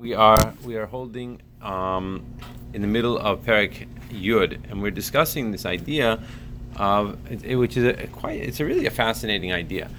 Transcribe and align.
We 0.00 0.14
are 0.14 0.54
we 0.64 0.76
are 0.76 0.86
holding 0.86 1.42
um, 1.60 2.24
in 2.72 2.80
the 2.80 2.88
middle 2.88 3.18
of 3.18 3.44
Perik 3.44 3.86
Yud, 4.08 4.58
and 4.70 4.80
we're 4.80 4.90
discussing 4.90 5.50
this 5.50 5.66
idea 5.66 6.18
of 6.76 7.18
which 7.44 7.76
is 7.76 7.84
a, 7.84 8.06
quite 8.06 8.40
it's 8.40 8.60
a 8.60 8.64
really 8.64 8.86
a 8.86 8.90
fascinating 8.90 9.52
idea 9.52 9.90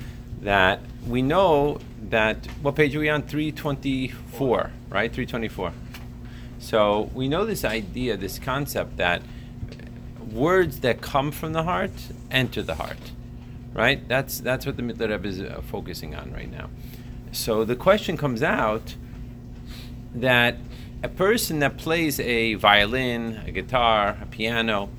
that 0.42 0.80
we 1.08 1.22
know 1.22 1.78
that 2.10 2.48
what 2.64 2.76
page 2.76 2.96
are 2.96 3.00
we 3.00 3.10
on? 3.10 3.22
324 3.22 4.72
right? 4.90 5.14
324 5.14 5.72
so 6.58 7.12
we 7.14 7.28
know 7.28 7.46
this 7.46 7.64
idea 7.64 8.18
this 8.18 8.40
concept 8.40 8.98
that 8.98 9.22
words 10.32 10.80
that 10.80 11.02
come 11.02 11.32
from 11.32 11.54
the 11.54 11.62
heart 11.62 11.92
enter 12.32 12.64
the 12.64 12.76
heart 12.76 13.12
right? 13.74 14.08
That's 14.08 14.40
that's 14.40 14.66
what 14.66 14.78
the 14.78 14.82
Mittler 14.82 15.12
Rebbe 15.12 15.28
is 15.28 15.42
uh, 15.42 15.62
focusing 15.70 16.16
on 16.16 16.34
right 16.34 16.52
now. 16.52 16.72
So 17.32 17.64
the 17.64 17.76
question 17.76 18.18
comes 18.18 18.42
out 18.42 18.96
that 20.16 20.58
a 21.04 21.10
person 21.10 21.60
that 21.60 21.78
plays 21.78 22.20
a 22.20 22.56
violin, 22.56 23.42
a 23.46 23.52
guitar, 23.52 24.18
a 24.22 24.26
piano, 24.26 24.90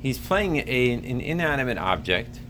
he's 0.00 0.18
playing 0.18 0.56
a, 0.56 0.92
an 0.92 1.20
inanimate 1.20 1.78
object. 1.78 2.40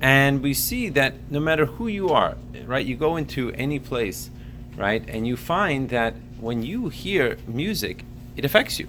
And 0.00 0.42
we 0.42 0.54
see 0.54 0.88
that 0.90 1.14
no 1.30 1.40
matter 1.40 1.66
who 1.66 1.86
you 1.86 2.08
are, 2.08 2.36
right, 2.64 2.84
you 2.84 2.96
go 2.96 3.16
into 3.16 3.52
any 3.52 3.78
place, 3.78 4.30
right, 4.76 5.04
and 5.08 5.26
you 5.26 5.36
find 5.36 5.90
that 5.90 6.14
when 6.40 6.62
you 6.62 6.88
hear 6.88 7.36
music, 7.46 8.04
it 8.36 8.44
affects 8.44 8.78
you, 8.78 8.88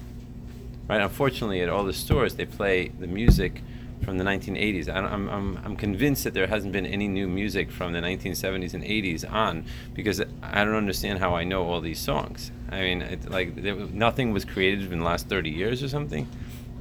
right? 0.87 1.01
Unfortunately, 1.01 1.61
at 1.61 1.69
all 1.69 1.83
the 1.83 1.93
stores, 1.93 2.35
they 2.35 2.45
play 2.45 2.87
the 2.87 3.07
music 3.07 3.61
from 4.03 4.17
the 4.17 4.23
1980s. 4.23 4.89
I'm, 4.89 5.29
I'm, 5.29 5.57
I'm 5.63 5.75
convinced 5.75 6.23
that 6.23 6.33
there 6.33 6.47
hasn't 6.47 6.73
been 6.73 6.85
any 6.85 7.07
new 7.07 7.27
music 7.27 7.71
from 7.71 7.93
the 7.93 7.99
1970s 7.99 8.73
and 8.73 8.83
80s 8.83 9.31
on 9.31 9.65
because 9.93 10.21
I 10.41 10.63
don't 10.63 10.75
understand 10.75 11.19
how 11.19 11.35
I 11.35 11.43
know 11.43 11.63
all 11.63 11.81
these 11.81 11.99
songs. 11.99 12.51
I 12.69 12.81
mean, 12.81 13.01
it, 13.01 13.29
like 13.29 13.61
there, 13.61 13.75
nothing 13.75 14.31
was 14.31 14.45
created 14.45 14.91
in 14.91 14.99
the 14.99 15.05
last 15.05 15.27
30 15.27 15.49
years 15.49 15.83
or 15.83 15.89
something, 15.89 16.27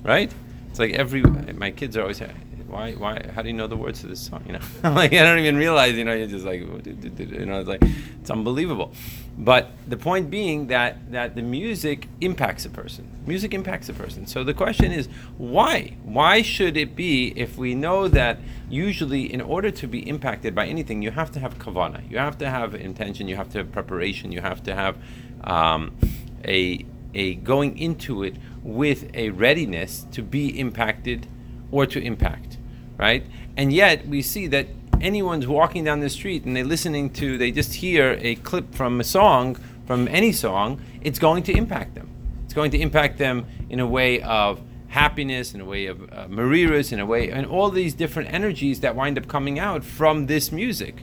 right? 0.02 0.32
It's 0.70 0.78
like 0.78 0.92
every 0.92 1.22
my 1.22 1.70
kids 1.72 1.96
are 1.96 2.02
always 2.02 2.22
why 2.70 2.92
why 2.92 3.30
how 3.34 3.42
do 3.42 3.48
you 3.48 3.54
know 3.54 3.66
the 3.66 3.76
words 3.76 4.00
to 4.00 4.06
this 4.06 4.20
song? 4.20 4.44
You 4.46 4.52
know, 4.52 4.60
like 4.90 5.12
I 5.12 5.22
don't 5.22 5.38
even 5.38 5.56
realize. 5.56 5.96
You 5.96 6.04
know, 6.04 6.14
you're 6.14 6.26
just 6.26 6.44
like 6.44 6.60
you 6.60 7.46
know, 7.46 7.60
it's 7.60 7.68
like 7.68 7.82
it's 8.20 8.30
unbelievable. 8.30 8.92
But 9.36 9.72
the 9.88 9.96
point 9.96 10.30
being 10.30 10.68
that 10.68 11.10
that 11.12 11.34
the 11.34 11.42
music 11.42 12.08
impacts 12.20 12.64
a 12.64 12.70
person. 12.70 13.10
Music 13.26 13.52
impacts 13.54 13.88
a 13.88 13.92
person. 13.92 14.26
So 14.26 14.44
the 14.44 14.54
question 14.54 14.92
is 14.92 15.08
why? 15.36 15.96
Why 16.04 16.42
should 16.42 16.76
it 16.76 16.94
be 16.94 17.32
if 17.36 17.58
we 17.58 17.74
know 17.74 18.08
that 18.08 18.38
usually 18.68 19.32
in 19.32 19.40
order 19.40 19.70
to 19.72 19.86
be 19.86 20.08
impacted 20.08 20.54
by 20.54 20.66
anything, 20.66 21.02
you 21.02 21.10
have 21.10 21.32
to 21.32 21.40
have 21.40 21.58
kavana, 21.58 22.08
you 22.10 22.18
have 22.18 22.38
to 22.38 22.48
have 22.48 22.74
intention, 22.74 23.28
you 23.28 23.36
have 23.36 23.50
to 23.50 23.58
have 23.58 23.72
preparation, 23.72 24.30
you 24.32 24.40
have 24.40 24.62
to 24.64 24.74
have 24.74 24.96
um, 25.44 25.96
a 26.44 26.86
a 27.12 27.34
going 27.36 27.76
into 27.76 28.22
it 28.22 28.36
with 28.62 29.10
a 29.14 29.30
readiness 29.30 30.06
to 30.12 30.22
be 30.22 30.58
impacted 30.60 31.26
or 31.72 31.86
to 31.86 32.00
impact 32.00 32.58
right? 33.00 33.24
And 33.56 33.72
yet 33.72 34.06
we 34.06 34.20
see 34.20 34.46
that 34.48 34.66
anyone's 35.00 35.46
walking 35.46 35.84
down 35.84 36.00
the 36.00 36.10
street 36.10 36.44
and 36.44 36.54
they're 36.54 36.64
listening 36.64 37.10
to, 37.14 37.38
they 37.38 37.50
just 37.50 37.72
hear 37.74 38.18
a 38.20 38.34
clip 38.36 38.74
from 38.74 39.00
a 39.00 39.04
song, 39.04 39.54
from 39.86 40.06
any 40.08 40.32
song, 40.32 40.82
it's 41.00 41.18
going 41.18 41.42
to 41.44 41.52
impact 41.56 41.94
them. 41.94 42.10
It's 42.44 42.52
going 42.52 42.70
to 42.72 42.78
impact 42.78 43.16
them 43.16 43.46
in 43.70 43.80
a 43.80 43.86
way 43.86 44.20
of 44.20 44.60
happiness, 44.88 45.54
in 45.54 45.62
a 45.62 45.64
way 45.64 45.86
of 45.86 46.12
uh, 46.12 46.26
mariras, 46.28 46.92
in 46.92 47.00
a 47.00 47.06
way, 47.06 47.30
and 47.30 47.46
all 47.46 47.70
these 47.70 47.94
different 47.94 48.32
energies 48.34 48.80
that 48.80 48.94
wind 48.94 49.16
up 49.16 49.26
coming 49.26 49.58
out 49.58 49.82
from 49.82 50.26
this 50.26 50.52
music. 50.52 51.02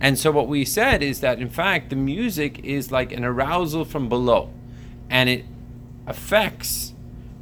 And 0.00 0.16
so 0.16 0.30
what 0.30 0.46
we 0.46 0.64
said 0.64 1.02
is 1.02 1.20
that 1.20 1.40
in 1.40 1.48
fact 1.50 1.90
the 1.90 1.96
music 1.96 2.60
is 2.64 2.92
like 2.92 3.10
an 3.10 3.24
arousal 3.24 3.84
from 3.84 4.08
below, 4.08 4.50
and 5.10 5.28
it 5.28 5.44
affects 6.06 6.92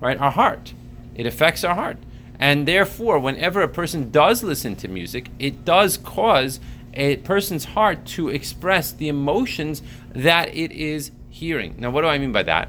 right 0.01 0.19
our 0.19 0.31
heart. 0.31 0.73
It 1.15 1.27
affects 1.27 1.63
our 1.63 1.75
heart. 1.75 1.99
And 2.39 2.67
therefore, 2.67 3.19
whenever 3.19 3.63
a 3.63 3.69
person 3.69 4.11
does 4.11 4.43
listen 4.43 4.75
to 4.77 4.89
music, 4.89 5.31
it 5.39 5.65
does 5.65 5.97
cause 5.97 6.61
a 6.95 7.17
person's 7.19 7.65
heart 7.67 8.05
to 8.05 8.29
express 8.29 8.93
the 8.93 9.09
emotions 9.09 9.83
that 10.11 10.55
it 10.55 10.73
is 10.73 11.11
hearing. 11.31 11.77
Now, 11.79 11.91
what 11.91 12.03
do 12.03 12.09
I 12.09 12.19
mean 12.19 12.33
by 12.33 12.43
that? 12.45 12.69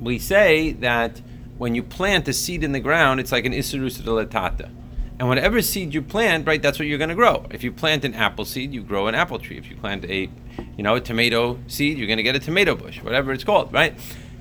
We 0.00 0.18
say 0.18 0.72
that 0.72 1.20
when 1.58 1.74
you 1.74 1.82
plant 1.82 2.28
a 2.28 2.32
seed 2.32 2.64
in 2.64 2.72
the 2.72 2.80
ground, 2.80 3.20
it's 3.20 3.32
like 3.32 3.44
an 3.44 3.52
isserus 3.52 4.00
latata. 4.02 4.70
And 5.18 5.28
whatever 5.28 5.62
seed 5.62 5.94
you 5.94 6.02
plant, 6.02 6.46
right, 6.46 6.60
that's 6.60 6.78
what 6.78 6.88
you're 6.88 6.98
going 6.98 7.10
to 7.10 7.14
grow. 7.14 7.46
If 7.50 7.62
you 7.62 7.70
plant 7.70 8.04
an 8.04 8.14
apple 8.14 8.44
seed, 8.44 8.72
you 8.74 8.82
grow 8.82 9.06
an 9.06 9.14
apple 9.14 9.38
tree. 9.38 9.56
If 9.56 9.70
you 9.70 9.76
plant 9.76 10.04
a, 10.06 10.28
you 10.76 10.82
know, 10.82 10.96
a 10.96 11.00
tomato 11.00 11.58
seed, 11.68 11.96
you're 11.96 12.08
going 12.08 12.16
to 12.16 12.22
get 12.24 12.34
a 12.34 12.40
tomato 12.40 12.74
bush, 12.74 13.00
whatever 13.02 13.32
it's 13.32 13.44
called, 13.44 13.72
right? 13.72 13.96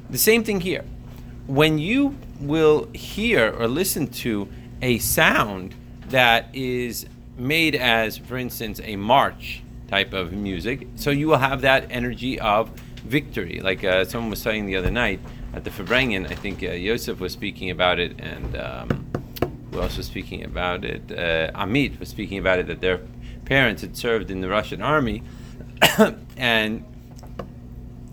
The 0.10 0.18
same 0.18 0.44
thing 0.44 0.62
here 0.62 0.84
when 1.48 1.80
you 1.80 2.18
will 2.40 2.88
hear 2.94 3.52
or 3.52 3.68
listen 3.68 4.08
to 4.08 4.48
a 4.82 4.98
sound 5.00 5.76
that 6.10 6.48
is 6.54 7.06
made 7.38 7.76
as, 7.76 8.18
for 8.18 8.38
instance, 8.38 8.80
a 8.84 8.96
march 8.96 9.64
type 9.88 10.14
of 10.14 10.32
music, 10.32 10.88
so 10.96 11.10
you 11.10 11.28
will 11.28 11.38
have 11.38 11.62
that 11.62 11.88
energy 11.90 12.40
of 12.40 12.70
victory. 13.04 13.60
Like 13.60 13.84
uh, 13.84 14.06
someone 14.06 14.30
was 14.30 14.42
saying 14.42 14.66
the 14.66 14.76
other 14.76 14.92
night 14.92 15.20
at 15.54 15.64
the 15.64 15.70
Farbrengen, 15.70 16.30
I 16.30 16.36
think 16.36 16.64
uh, 16.64 16.72
Yosef 16.72 17.20
was 17.20 17.34
speaking 17.34 17.70
about 17.70 18.00
it, 18.00 18.20
and 18.20 18.56
um, 18.56 19.12
who 19.72 19.82
else 19.82 19.98
was 19.98 20.06
speaking 20.06 20.44
about 20.44 20.86
it? 20.86 21.02
Uh, 21.12 21.52
Amit 21.52 22.00
was 22.00 22.10
speaking 22.10 22.38
about 22.38 22.60
it, 22.60 22.68
that 22.68 22.82
their 22.82 23.02
parents 23.46 23.82
had 23.82 23.98
served 23.98 24.32
in 24.32 24.42
the 24.42 24.48
Russian 24.48 24.82
army, 24.82 25.24
and 26.38 26.86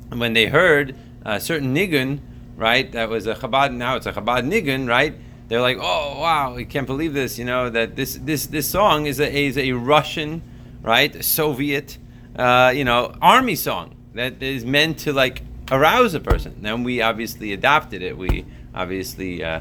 when 0.09 0.33
they 0.33 0.47
heard 0.47 0.97
a 1.25 1.39
certain 1.39 1.75
nigun, 1.75 2.21
right? 2.59 2.91
That 2.93 3.09
was 3.09 3.27
a 3.27 3.35
Chabad. 3.35 3.73
Now 3.73 3.97
it's 3.97 4.07
a 4.07 4.13
Chabad 4.13 4.51
nigun, 4.51 4.87
right? 4.89 5.15
They're 5.47 5.63
like, 5.63 5.79
oh 5.81 6.21
wow, 6.21 6.55
we 6.55 6.67
can't 6.67 6.87
believe 6.87 7.15
this. 7.15 7.39
You 7.39 7.47
know 7.47 7.71
that 7.71 7.97
this 7.97 8.17
this 8.17 8.47
this 8.47 8.69
song 8.69 9.07
is 9.07 9.19
a 9.21 9.33
is 9.33 9.57
a 9.57 9.73
Russian, 9.73 10.43
right? 10.83 11.25
Soviet, 11.25 11.97
uh, 12.37 12.73
you 12.75 12.85
know, 12.85 13.15
army 13.23 13.55
song 13.55 13.95
that 14.15 14.43
is 14.43 14.67
meant 14.67 14.99
to 15.01 15.13
like 15.13 15.43
arouse 15.71 16.13
a 16.13 16.21
person. 16.21 16.57
Then 16.61 16.85
we 16.85 17.01
obviously 17.01 17.55
adopted 17.55 18.03
it. 18.03 18.19
We 18.19 18.45
obviously. 18.75 19.43
Uh, 19.43 19.61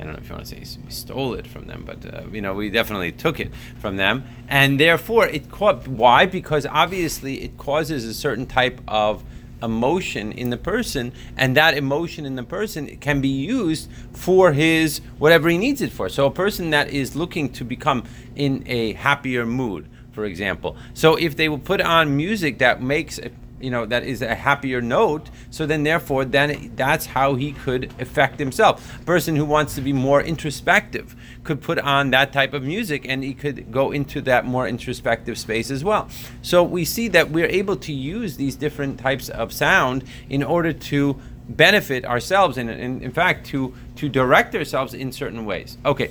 I 0.00 0.04
don't 0.04 0.12
know 0.12 0.20
if 0.20 0.28
you 0.28 0.34
want 0.36 0.46
to 0.46 0.64
say 0.64 0.80
we 0.84 0.92
stole 0.92 1.34
it 1.34 1.44
from 1.44 1.66
them, 1.66 1.82
but 1.84 2.14
uh, 2.14 2.22
you 2.30 2.40
know 2.40 2.54
we 2.54 2.70
definitely 2.70 3.10
took 3.10 3.40
it 3.40 3.50
from 3.80 3.96
them, 3.96 4.22
and 4.46 4.78
therefore 4.78 5.26
it 5.26 5.50
caught. 5.50 5.88
Why? 5.88 6.24
Because 6.24 6.66
obviously 6.66 7.42
it 7.42 7.58
causes 7.58 8.04
a 8.04 8.14
certain 8.14 8.46
type 8.46 8.80
of 8.86 9.24
emotion 9.62 10.32
in 10.32 10.50
the 10.50 10.56
person, 10.56 11.12
and 11.36 11.56
that 11.56 11.76
emotion 11.76 12.24
in 12.24 12.36
the 12.36 12.42
person 12.42 12.96
can 12.98 13.20
be 13.20 13.28
used 13.28 13.90
for 14.12 14.52
his 14.52 15.00
whatever 15.18 15.48
he 15.48 15.58
needs 15.58 15.80
it 15.80 15.92
for. 15.92 16.08
So 16.08 16.26
a 16.26 16.30
person 16.30 16.70
that 16.70 16.90
is 16.90 17.16
looking 17.16 17.50
to 17.54 17.64
become 17.64 18.04
in 18.36 18.64
a 18.66 18.92
happier 18.94 19.46
mood, 19.46 19.88
for 20.12 20.24
example. 20.24 20.76
So 20.94 21.16
if 21.16 21.36
they 21.36 21.48
will 21.48 21.58
put 21.58 21.80
on 21.80 22.16
music 22.16 22.58
that 22.58 22.82
makes 22.82 23.18
a 23.18 23.30
you 23.60 23.70
know 23.70 23.86
that 23.86 24.04
is 24.04 24.22
a 24.22 24.34
happier 24.34 24.80
note 24.80 25.30
so 25.50 25.66
then 25.66 25.82
therefore 25.82 26.24
then 26.24 26.72
that's 26.76 27.06
how 27.06 27.34
he 27.34 27.52
could 27.52 27.92
affect 27.98 28.38
himself. 28.38 29.00
A 29.00 29.04
person 29.04 29.36
who 29.36 29.44
wants 29.44 29.74
to 29.74 29.80
be 29.80 29.92
more 29.92 30.22
introspective 30.22 31.16
could 31.44 31.60
put 31.60 31.78
on 31.78 32.10
that 32.10 32.32
type 32.32 32.54
of 32.54 32.62
music 32.62 33.06
and 33.08 33.22
he 33.22 33.34
could 33.34 33.70
go 33.72 33.90
into 33.90 34.20
that 34.22 34.44
more 34.44 34.66
introspective 34.68 35.38
space 35.38 35.70
as 35.70 35.82
well. 35.84 36.08
So 36.42 36.62
we 36.62 36.84
see 36.84 37.08
that 37.08 37.30
we're 37.30 37.46
able 37.46 37.76
to 37.76 37.92
use 37.92 38.36
these 38.36 38.56
different 38.56 38.98
types 38.98 39.28
of 39.28 39.52
sound 39.52 40.04
in 40.28 40.42
order 40.42 40.72
to 40.72 41.18
benefit 41.48 42.04
ourselves 42.04 42.58
and, 42.58 42.68
in 42.70 43.10
fact 43.10 43.46
to 43.46 43.74
to 43.96 44.08
direct 44.08 44.54
ourselves 44.54 44.94
in 44.94 45.12
certain 45.12 45.44
ways. 45.44 45.78
Okay 45.84 46.10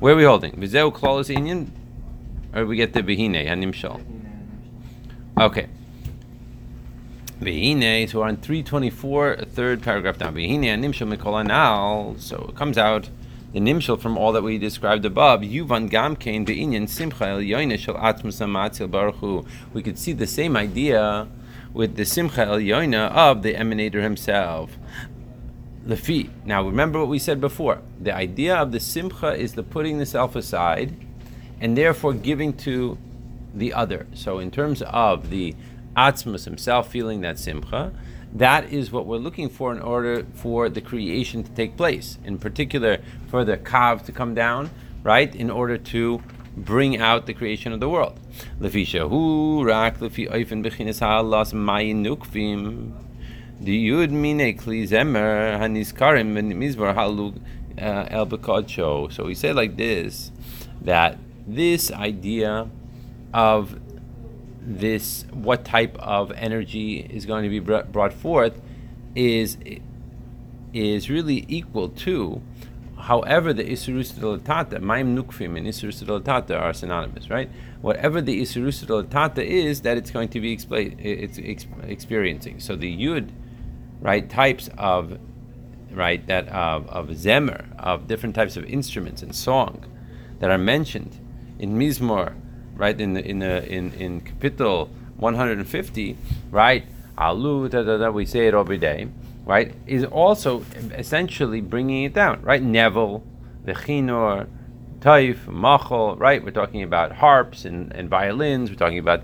where 0.00 0.14
are 0.14 0.16
we 0.16 0.24
holding? 0.24 0.50
Vizeu 0.54 0.90
Inyan 0.90 1.68
or 2.52 2.66
we 2.66 2.76
get 2.76 2.92
the 2.92 3.02
Behine 3.02 3.46
Hanimshal 3.46 4.02
okay 5.38 5.68
Vehine, 7.42 8.08
so 8.08 8.20
we're 8.20 8.28
on 8.28 8.36
324, 8.36 9.36
third 9.46 9.82
paragraph 9.82 10.18
down. 10.18 10.34
Vehine 10.34 10.64
nimshal 10.64 11.12
mikolanal. 11.12 12.20
So 12.20 12.46
it 12.48 12.56
comes 12.56 12.78
out 12.78 13.08
the 13.52 13.60
nimshal 13.60 14.00
from 14.00 14.16
all 14.16 14.32
that 14.32 14.42
we 14.42 14.58
described 14.58 15.04
above. 15.04 15.40
Yuvan 15.40 15.90
gamkein 15.90 16.46
be'inyan 16.46 16.88
simcha 16.88 17.26
el 17.26 17.40
shel 17.40 17.94
atmus 17.96 18.40
amatzil 18.40 18.90
baruch 18.90 19.46
We 19.74 19.82
could 19.82 19.98
see 19.98 20.12
the 20.12 20.26
same 20.26 20.56
idea 20.56 21.28
with 21.72 21.96
the 21.96 22.04
simcha 22.04 22.42
el 22.42 22.58
yoina 22.58 23.10
of 23.10 23.42
the 23.42 23.54
emanator 23.54 24.02
himself. 24.02 24.76
The 25.84 25.96
feet. 25.96 26.30
Now 26.44 26.64
remember 26.64 27.00
what 27.00 27.08
we 27.08 27.18
said 27.18 27.40
before. 27.40 27.82
The 28.00 28.14
idea 28.14 28.54
of 28.54 28.70
the 28.70 28.80
simcha 28.80 29.34
is 29.34 29.54
the 29.54 29.64
putting 29.64 29.98
the 29.98 30.06
self 30.06 30.36
aside, 30.36 30.94
and 31.60 31.76
therefore 31.76 32.14
giving 32.14 32.52
to 32.58 32.98
the 33.54 33.74
other. 33.74 34.06
So 34.14 34.38
in 34.38 34.50
terms 34.50 34.82
of 34.82 35.30
the 35.30 35.54
Atzmus 35.96 36.44
himself 36.44 36.90
feeling 36.90 37.20
that 37.20 37.38
simcha, 37.38 37.92
that 38.32 38.72
is 38.72 38.90
what 38.90 39.06
we're 39.06 39.18
looking 39.18 39.48
for 39.48 39.72
in 39.72 39.80
order 39.80 40.24
for 40.34 40.68
the 40.68 40.80
creation 40.80 41.42
to 41.44 41.50
take 41.50 41.76
place. 41.76 42.18
In 42.24 42.38
particular, 42.38 42.98
for 43.28 43.44
the 43.44 43.58
kav 43.58 44.04
to 44.06 44.12
come 44.12 44.34
down, 44.34 44.70
right? 45.02 45.34
In 45.34 45.50
order 45.50 45.76
to 45.76 46.22
bring 46.56 46.98
out 46.98 47.26
the 47.26 47.34
creation 47.34 47.72
of 47.72 47.80
the 47.80 47.88
world. 47.88 48.18
The 48.58 48.68
haniskarim 55.58 56.36
uh. 57.78 59.08
So 59.10 59.24
we 59.24 59.34
say 59.34 59.52
like 59.52 59.76
this, 59.76 60.32
that 60.82 61.18
this 61.46 61.90
idea 61.92 62.68
of 63.32 63.78
this, 64.64 65.24
what 65.32 65.64
type 65.64 65.96
of 65.98 66.32
energy 66.32 67.00
is 67.00 67.26
going 67.26 67.44
to 67.44 67.50
be 67.50 67.58
brought 67.60 68.12
forth, 68.12 68.60
is 69.14 69.58
is 70.72 71.10
really 71.10 71.44
equal 71.48 71.90
to 71.90 72.40
However, 73.02 73.52
the 73.52 73.64
Isurus 73.64 74.44
Tata, 74.44 74.78
Maim 74.78 75.16
Nukfim 75.16 75.58
and 75.58 75.66
Isurus 75.66 76.24
Tata 76.24 76.56
are 76.56 76.72
synonymous, 76.72 77.28
right? 77.28 77.50
Whatever 77.80 78.20
the 78.20 78.40
Isurus 78.40 79.10
Tata 79.10 79.44
is, 79.44 79.80
that 79.80 79.96
it's 79.96 80.12
going 80.12 80.28
to 80.28 80.40
be 80.40 80.56
expla- 80.56 80.94
it's 81.00 81.40
ex- 81.42 81.66
experiencing. 81.82 82.60
So 82.60 82.76
the 82.76 82.96
Yud, 82.96 83.30
right, 84.00 84.30
types 84.30 84.70
of, 84.78 85.18
right, 85.90 86.24
that 86.28 86.46
of, 86.50 86.86
of 86.90 87.08
Zemer, 87.08 87.64
of 87.76 88.06
different 88.06 88.36
types 88.36 88.56
of 88.56 88.64
instruments 88.66 89.20
and 89.20 89.34
song 89.34 89.84
that 90.38 90.52
are 90.52 90.58
mentioned 90.58 91.18
in 91.58 91.76
Mizmor, 91.76 92.36
right, 92.76 93.00
in 93.00 93.14
the, 93.14 93.24
in 93.24 93.38
the, 93.38 93.66
in, 93.68 93.92
in 93.94 94.20
Kapitel 94.20 94.88
150, 95.16 96.16
right, 96.50 96.84
Alu, 97.18 97.68
da, 97.68 97.82
da, 97.82 97.98
da, 97.98 98.10
we 98.10 98.26
say 98.26 98.46
it 98.46 98.54
every 98.54 98.78
day 98.78 99.08
right, 99.44 99.74
is 99.86 100.04
also 100.04 100.64
essentially 100.92 101.60
bringing 101.60 102.04
it 102.04 102.14
down, 102.14 102.40
right? 102.42 102.62
Nevel, 102.62 103.22
the 103.64 103.72
chinor, 103.72 104.46
taif, 105.00 105.46
machol, 105.46 106.18
right? 106.18 106.42
We're 106.42 106.50
talking 106.50 106.82
about 106.82 107.12
harps 107.12 107.64
and, 107.64 107.92
and 107.92 108.08
violins. 108.08 108.70
We're 108.70 108.76
talking 108.76 108.98
about 108.98 109.22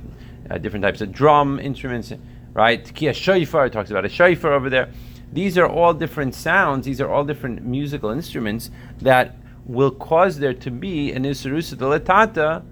uh, 0.50 0.58
different 0.58 0.82
types 0.82 1.00
of 1.00 1.12
drum 1.12 1.60
instruments, 1.60 2.12
right? 2.52 2.92
Kia 2.94 3.12
shofar 3.12 3.68
talks 3.68 3.90
about 3.90 4.04
a 4.04 4.08
shofar 4.08 4.52
over 4.52 4.68
there. 4.68 4.90
These 5.32 5.58
are 5.58 5.68
all 5.68 5.94
different 5.94 6.34
sounds. 6.34 6.86
These 6.86 7.00
are 7.00 7.08
all 7.08 7.24
different 7.24 7.64
musical 7.64 8.10
instruments 8.10 8.70
that 9.00 9.36
will 9.66 9.90
cause 9.90 10.38
there 10.38 10.54
to 10.54 10.70
be 10.70 11.12
an 11.12 11.24
isurusa 11.24 11.76
deletata 11.76 12.64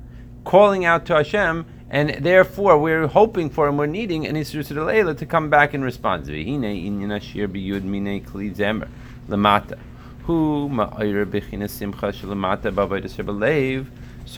calling 0.46 0.84
out 0.84 1.04
to 1.04 1.14
Hashem 1.14 1.66
and 1.90 2.24
therefore 2.24 2.78
we're 2.78 3.08
hoping 3.08 3.50
for 3.50 3.68
and 3.68 3.76
we're 3.76 3.86
needing 3.86 4.24
an 4.26 4.36
Leila 4.36 5.14
to 5.16 5.26
come 5.26 5.50
back 5.50 5.74
in 5.74 5.82
response. 5.82 6.28
So 6.28 6.32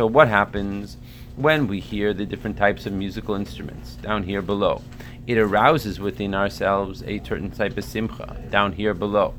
what 0.06 0.28
happens 0.28 0.96
when 1.36 1.66
we 1.66 1.80
hear 1.80 2.14
the 2.14 2.26
different 2.26 2.56
types 2.56 2.86
of 2.86 2.92
musical 2.94 3.34
instruments 3.34 3.96
down 3.96 4.22
here 4.22 4.42
below? 4.42 4.80
It 5.26 5.36
arouses 5.36 6.00
within 6.00 6.34
ourselves 6.34 7.02
a 7.06 7.22
certain 7.22 7.50
type 7.50 7.76
of 7.76 7.84
simcha 7.84 8.42
down 8.50 8.72
here 8.72 8.94
below, 8.94 9.34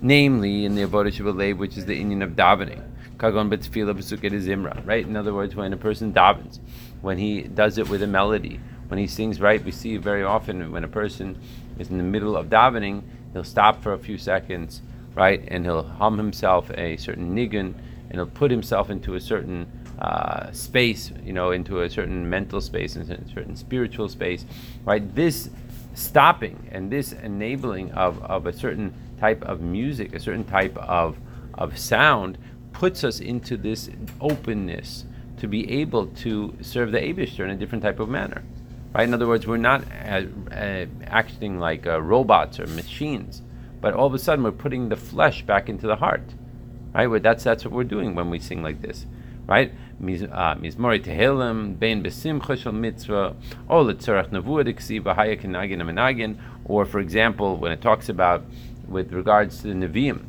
namely 0.00 0.64
in 0.64 0.76
the 0.76 0.82
avodah 0.82 1.12
shabalev, 1.12 1.58
which 1.58 1.76
is 1.76 1.84
the 1.84 2.02
inyan 2.02 2.22
of 2.22 2.30
davening. 2.30 2.82
Kagon 3.20 3.50
zimra, 3.50 4.86
right? 4.86 5.06
In 5.06 5.14
other 5.14 5.34
words, 5.34 5.54
when 5.54 5.74
a 5.74 5.76
person 5.76 6.12
davens, 6.12 6.58
when 7.02 7.18
he 7.18 7.42
does 7.42 7.76
it 7.76 7.88
with 7.90 8.02
a 8.02 8.06
melody, 8.06 8.58
when 8.88 8.98
he 8.98 9.06
sings 9.06 9.40
right, 9.40 9.62
we 9.62 9.70
see 9.70 9.98
very 9.98 10.24
often 10.24 10.72
when 10.72 10.84
a 10.84 10.88
person 10.88 11.38
is 11.78 11.90
in 11.90 11.98
the 11.98 12.02
middle 12.02 12.34
of 12.34 12.46
davening, 12.46 13.02
he'll 13.34 13.44
stop 13.44 13.82
for 13.82 13.92
a 13.92 13.98
few 13.98 14.16
seconds, 14.16 14.80
right, 15.14 15.44
and 15.48 15.66
he'll 15.66 15.82
hum 15.82 16.16
himself 16.16 16.70
a 16.70 16.96
certain 16.96 17.36
nigun, 17.36 17.74
and 18.08 18.14
he'll 18.14 18.26
put 18.26 18.50
himself 18.50 18.88
into 18.88 19.14
a 19.14 19.20
certain 19.20 19.70
uh, 19.98 20.50
space, 20.52 21.12
you 21.22 21.34
know, 21.34 21.50
into 21.50 21.82
a 21.82 21.90
certain 21.90 22.28
mental 22.28 22.60
space 22.60 22.96
and 22.96 23.08
a 23.10 23.28
certain 23.28 23.54
spiritual 23.54 24.08
space, 24.08 24.46
right? 24.84 25.14
This 25.14 25.50
stopping 25.92 26.68
and 26.72 26.90
this 26.90 27.12
enabling 27.12 27.92
of, 27.92 28.22
of 28.22 28.46
a 28.46 28.52
certain 28.52 28.94
type 29.18 29.42
of 29.42 29.60
music, 29.60 30.14
a 30.14 30.20
certain 30.20 30.44
type 30.44 30.76
of, 30.78 31.18
of 31.54 31.76
sound, 31.78 32.38
puts 32.72 33.04
us 33.04 33.20
into 33.20 33.56
this 33.56 33.90
openness 34.20 35.04
to 35.38 35.48
be 35.48 35.70
able 35.80 36.06
to 36.06 36.56
serve 36.60 36.92
the 36.92 36.98
Abishter 36.98 37.44
in 37.44 37.50
a 37.50 37.56
different 37.56 37.82
type 37.82 37.98
of 37.98 38.08
manner. 38.08 38.42
Right? 38.94 39.04
In 39.04 39.14
other 39.14 39.26
words, 39.26 39.46
we're 39.46 39.56
not 39.56 39.84
uh, 40.04 40.22
uh, 40.52 40.86
acting 41.04 41.58
like 41.58 41.86
uh, 41.86 42.00
robots 42.00 42.58
or 42.58 42.66
machines, 42.66 43.42
but 43.80 43.94
all 43.94 44.06
of 44.06 44.14
a 44.14 44.18
sudden 44.18 44.44
we're 44.44 44.52
putting 44.52 44.88
the 44.88 44.96
flesh 44.96 45.42
back 45.42 45.68
into 45.68 45.86
the 45.86 45.96
heart. 45.96 46.34
Right? 46.92 47.22
That's 47.22 47.44
that's 47.44 47.64
what 47.64 47.72
we're 47.72 47.84
doing 47.84 48.14
when 48.14 48.30
we 48.30 48.38
sing 48.38 48.62
like 48.62 48.82
this. 48.82 49.06
Right? 49.46 49.72
Mizmori 50.02 51.04
Tehillim, 51.04 51.78
Bein 51.78 52.02
Besimcha 52.02 52.56
Shel 52.56 52.72
Mitzvah, 52.72 53.36
O 53.68 53.84
Letzorach 53.84 54.30
Nevuah 54.30 54.64
Diksiv, 54.64 55.02
Ahaya 55.02 55.40
Kenagin 55.40 55.82
Amenagin, 55.82 56.36
or 56.64 56.84
for 56.84 57.00
example, 57.00 57.56
when 57.56 57.72
it 57.72 57.80
talks 57.80 58.08
about 58.08 58.44
with 58.88 59.12
regards 59.12 59.62
to 59.62 59.68
the 59.68 59.74
Nevi'im, 59.74 60.24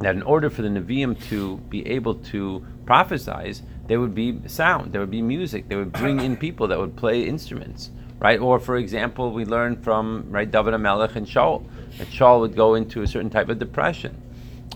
that 0.00 0.14
in 0.14 0.22
order 0.22 0.50
for 0.50 0.62
the 0.62 0.68
Nevi'im 0.68 1.20
to 1.28 1.58
be 1.68 1.86
able 1.86 2.16
to 2.16 2.64
prophesize, 2.84 3.62
there 3.86 4.00
would 4.00 4.14
be 4.14 4.40
sound, 4.46 4.92
there 4.92 5.00
would 5.00 5.10
be 5.10 5.22
music, 5.22 5.68
they 5.68 5.76
would 5.76 5.92
bring 5.92 6.20
in 6.20 6.36
people 6.36 6.66
that 6.68 6.78
would 6.78 6.96
play 6.96 7.22
instruments, 7.22 7.90
right? 8.18 8.40
Or, 8.40 8.58
for 8.58 8.76
example, 8.76 9.32
we 9.32 9.44
learn 9.44 9.76
from 9.82 10.26
right 10.30 10.50
David 10.50 10.74
Amelech 10.74 11.16
and 11.16 11.26
Shaul 11.26 11.64
that 11.98 12.08
Shaul 12.08 12.40
would 12.40 12.56
go 12.56 12.74
into 12.74 13.02
a 13.02 13.06
certain 13.06 13.30
type 13.30 13.48
of 13.48 13.58
depression, 13.58 14.20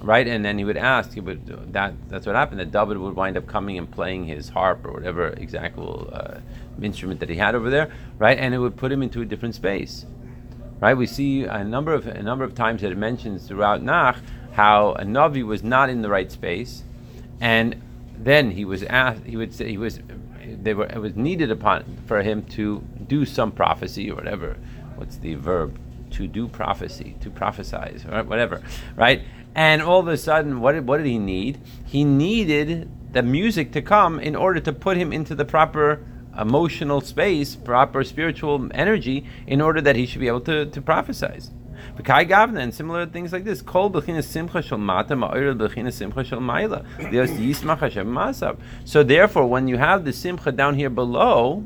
right? 0.03 0.26
And 0.26 0.44
then 0.44 0.59
he 0.59 0.65
would 0.65 0.76
ask, 0.76 1.12
he 1.12 1.21
would 1.21 1.73
that 1.73 1.94
that's 2.09 2.26
what 2.26 2.37
happened. 2.37 2.61
That 2.61 2.71
David 2.71 2.99
would 2.99 3.17
wind 3.17 3.37
up 3.37 3.47
coming 3.47 3.79
and 3.79 3.91
playing 3.91 4.26
his 4.26 4.50
harp 4.50 4.85
or 4.85 4.93
whatever 4.93 5.29
exact 5.29 5.79
uh, 5.79 6.38
instrument 6.81 7.21
that 7.21 7.29
he 7.29 7.37
had 7.37 7.55
over 7.55 7.71
there, 7.71 7.91
right? 8.19 8.38
And 8.38 8.55
it 8.55 8.59
would 8.59 8.76
put 8.76 8.93
him 8.93 9.03
into 9.03 9.23
a 9.23 9.25
different 9.25 9.55
space, 9.55 10.06
right? 10.81 10.94
We 10.94 11.06
see 11.06 11.44
a 11.44 11.64
number 11.64 11.93
of 11.94 12.06
a 12.06 12.23
number 12.23 12.44
of 12.44 12.55
times 12.55 12.82
that 12.82 12.93
it 12.93 12.99
mentions 12.99 13.49
throughout 13.49 13.82
Nach 13.82 14.19
how 14.58 14.90
a 14.94 15.05
Navi 15.05 15.44
was 15.44 15.62
not 15.62 15.88
in 15.88 16.02
the 16.02 16.08
right 16.08 16.32
space, 16.32 16.82
and 17.40 17.81
then 18.19 18.50
he 18.50 18.64
was 18.64 18.82
asked. 18.82 19.22
He 19.22 19.37
would 19.37 19.55
say 19.55 19.69
he 19.69 19.78
was. 19.78 20.00
They 20.44 20.75
were. 20.75 20.87
It 20.87 20.99
was 20.99 21.14
needed 21.14 21.52
upon 21.52 21.84
for 22.06 22.22
him 22.22 22.43
to 22.56 22.82
do 23.06 23.25
some 23.25 23.52
prophecy 23.52 24.10
or 24.10 24.16
whatever. 24.16 24.56
What's 24.96 25.19
the 25.19 25.34
verb? 25.37 25.78
To 26.12 26.26
do 26.26 26.49
prophecy, 26.49 27.14
to 27.20 27.31
prophesize, 27.31 28.10
or 28.10 28.25
whatever, 28.25 28.60
right? 28.96 29.22
And 29.55 29.81
all 29.81 30.00
of 30.00 30.08
a 30.08 30.16
sudden, 30.16 30.61
what 30.61 30.72
did, 30.72 30.88
what 30.88 30.96
did 30.96 31.06
he 31.06 31.19
need? 31.19 31.61
He 31.84 32.02
needed 32.02 32.90
the 33.12 33.22
music 33.22 33.70
to 33.72 33.82
come 33.82 34.19
in 34.19 34.34
order 34.34 34.58
to 34.58 34.72
put 34.72 34.96
him 34.96 35.12
into 35.12 35.37
the 35.37 35.44
proper 35.44 36.04
emotional 36.37 37.00
space, 37.00 37.54
proper 37.54 38.02
spiritual 38.02 38.69
energy, 38.72 39.26
in 39.46 39.61
order 39.61 39.81
that 39.82 39.94
he 39.96 40.06
should 40.06 40.20
be 40.20 40.28
able 40.28 40.40
to, 40.40 40.66
to 40.66 40.81
prophesize. 40.81 41.50
V'kai 41.97 42.28
gavna 42.28 42.61
and 42.61 42.75
similar 42.75 43.06
things 43.06 43.32
like 43.32 43.44
this. 43.44 43.62
Kol 43.62 43.90
b'chinas 43.90 44.25
simcha 44.25 44.62
shel 44.62 44.78
mata 44.78 45.14
b'chinas 45.14 45.94
simcha 45.94 46.25
shel 46.25 46.40
ma'ila. 46.40 46.85
There's 47.11 47.30
yismach 47.30 47.78
Hashem 47.78 48.06
masav. 48.06 48.58
So 48.85 49.02
therefore, 49.02 49.47
when 49.47 49.68
you 49.68 49.78
have 49.78 50.04
the 50.04 50.12
simcha 50.12 50.52
down 50.52 50.75
here 50.75 50.90
below, 50.90 51.64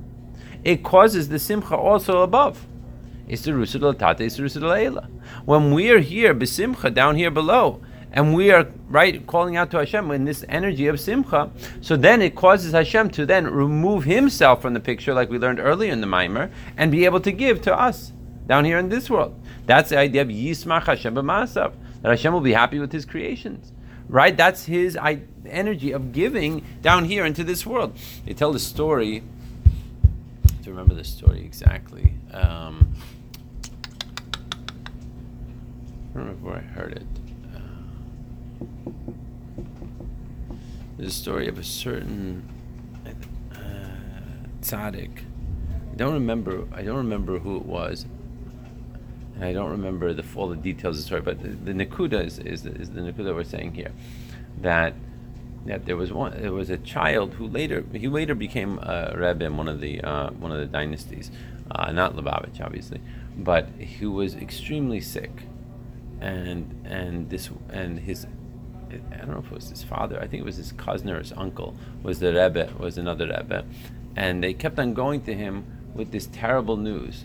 it 0.65 0.83
causes 0.83 1.29
the 1.29 1.39
simcha 1.39 1.77
also 1.77 2.23
above. 2.23 2.67
It's 3.29 3.43
the 3.43 3.53
rusul 3.53 3.97
tata, 3.99 4.25
it's 4.25 4.37
the 4.37 4.43
rusul 4.43 5.09
When 5.45 5.73
we 5.73 5.91
are 5.91 6.01
here, 6.01 6.35
b'simcha, 6.35 6.93
down 6.93 7.17
here 7.17 7.31
below, 7.31 7.81
and 8.13 8.35
we 8.35 8.51
are 8.51 8.69
right 8.89 9.27
calling 9.27 9.57
out 9.57 9.71
to 9.71 9.79
Hashem 9.79 10.11
in 10.11 10.25
this 10.25 10.45
energy 10.49 10.87
of 10.87 11.01
simcha. 11.01 11.51
So 11.81 11.97
then 11.97 12.21
it 12.21 12.35
causes 12.35 12.73
Hashem 12.73 13.11
to 13.11 13.25
then 13.25 13.47
remove 13.47 14.05
Himself 14.05 14.61
from 14.61 14.75
the 14.75 14.81
picture, 14.81 15.15
like 15.15 15.31
we 15.31 15.39
learned 15.39 15.61
earlier 15.61 15.93
in 15.93 16.01
the 16.01 16.07
mimer, 16.07 16.51
and 16.77 16.93
be 16.93 17.05
able 17.05 17.21
to 17.21 17.33
give 17.33 17.63
to 17.63 17.75
us 17.75 18.13
down 18.47 18.65
here 18.65 18.79
in 18.79 18.89
this 18.89 19.09
world. 19.09 19.35
That's 19.67 19.91
the 19.91 19.99
idea 19.99 20.23
of 20.23 20.29
Yismach 20.29 20.85
Hashem 20.85 21.15
b'masav, 21.15 21.73
that 22.03 22.09
Hashem 22.09 22.33
will 22.33 22.41
be 22.41 22.53
happy 22.53 22.79
with 22.79 22.93
His 22.93 23.05
creations. 23.05 23.73
Right? 24.09 24.37
That's 24.37 24.65
His 24.67 24.99
energy 25.47 25.93
of 25.93 26.13
giving 26.13 26.65
down 26.83 27.05
here 27.05 27.25
into 27.25 27.45
this 27.45 27.65
world. 27.65 27.97
They 28.27 28.35
tell 28.35 28.53
the 28.53 28.59
story, 28.59 29.23
to 30.63 30.71
remember 30.71 30.95
the 30.95 31.05
story 31.05 31.45
exactly. 31.45 32.15
Um, 32.33 32.95
I 36.15 36.19
don't 36.19 36.27
remember 36.27 36.47
where 36.47 36.57
I 36.57 36.61
heard 36.61 36.93
it. 36.93 37.07
Uh, 41.01 41.05
a 41.05 41.11
story 41.11 41.49
of 41.49 41.59
a 41.59 41.65
certain 41.65 42.49
uh, 43.07 43.59
tzaddik. 44.61 45.25
I 45.93 45.95
don't 45.97 46.15
remember. 46.15 46.67
I 46.73 46.83
don't 46.83 46.97
remember 46.97 47.39
who 47.39 47.57
it 47.57 47.67
was. 47.67 48.07
And 49.35 49.45
I 49.45 49.53
don't 49.53 49.71
remember 49.71 50.13
the 50.13 50.23
full 50.23 50.49
the 50.49 50.57
details 50.57 50.99
of 50.99 51.03
the 51.03 51.07
story, 51.07 51.23
but 51.23 51.43
the, 51.43 51.49
the 51.49 51.73
Nakuda 51.73 52.25
is, 52.25 52.39
is, 52.39 52.67
is 52.67 52.91
the 52.91 53.01
Nakuda 53.01 53.35
we're 53.35 53.45
saying 53.45 53.75
here. 53.75 53.93
That 54.61 54.95
that 55.67 55.87
there 55.87 55.97
was 55.97 56.13
one 56.13 56.41
there 56.41 56.53
was 56.53 56.71
a 56.71 56.77
child 56.77 57.35
who 57.35 57.47
later 57.47 57.85
he 57.93 58.09
later 58.09 58.35
became 58.35 58.79
a 58.79 59.15
rebbe 59.17 59.45
in 59.45 59.57
one 59.57 59.69
of 59.69 59.81
the 59.81 60.01
uh, 60.01 60.31
one 60.31 60.53
of 60.53 60.59
the 60.59 60.67
dynasties, 60.67 61.31
uh, 61.71 61.93
not 61.93 62.17
Lubavitch 62.17 62.61
obviously, 62.61 63.01
but 63.37 63.69
he 63.79 64.07
was 64.07 64.35
extremely 64.35 65.01
sick, 65.01 65.45
and 66.21 66.85
and 66.85 67.31
this 67.31 67.51
and 67.71 68.01
his 68.01 68.27
I 69.13 69.17
don't 69.17 69.31
know 69.31 69.39
if 69.39 69.47
it 69.47 69.55
was 69.55 69.71
his 69.71 69.83
father. 69.83 70.19
I 70.19 70.27
think 70.27 70.43
it 70.43 70.45
was 70.45 70.57
his 70.57 70.73
cousin 70.73 71.11
or 71.11 71.19
his 71.19 71.33
uncle. 71.33 71.75
Was 72.03 72.19
the 72.19 72.33
rebbe? 72.33 72.73
Was 72.79 72.99
another 72.99 73.27
rebbe, 73.27 73.65
and 74.17 74.43
they 74.43 74.53
kept 74.55 74.79
on 74.79 74.95
going 74.95 75.23
to 75.23 75.35
him 75.35 75.65
with 75.95 76.11
this 76.11 76.27
terrible 76.27 76.77
news, 76.77 77.25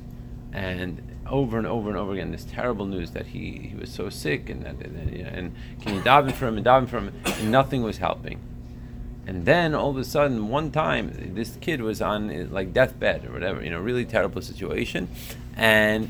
and 0.53 1.01
over 1.29 1.57
and 1.57 1.67
over 1.67 1.89
and 1.89 1.97
over 1.97 2.13
again 2.13 2.31
this 2.31 2.45
terrible 2.45 2.85
news 2.85 3.11
that 3.11 3.27
he, 3.27 3.69
he 3.71 3.75
was 3.75 3.91
so 3.91 4.09
sick 4.09 4.49
and 4.49 4.63
that 4.63 4.75
and, 4.75 5.09
and 5.09 5.55
can 5.81 5.95
you 5.95 6.01
daven 6.01 6.33
for 6.33 6.47
him 6.47 6.57
and 6.57 6.65
daven 6.65 6.87
for 6.87 6.97
him 6.97 7.13
and 7.25 7.51
nothing 7.51 7.83
was 7.83 7.97
helping. 7.97 8.39
And 9.27 9.45
then 9.45 9.75
all 9.75 9.89
of 9.89 9.97
a 9.97 10.05
sudden, 10.05 10.47
one 10.47 10.71
time, 10.71 11.33
this 11.35 11.57
kid 11.59 11.81
was 11.81 12.01
on 12.01 12.49
like 12.49 12.71
deathbed 12.71 13.25
or 13.25 13.33
whatever, 13.33 13.61
you 13.61 13.69
know, 13.69 13.79
really 13.79 14.05
terrible 14.05 14.41
situation, 14.41 15.09
and 15.57 16.09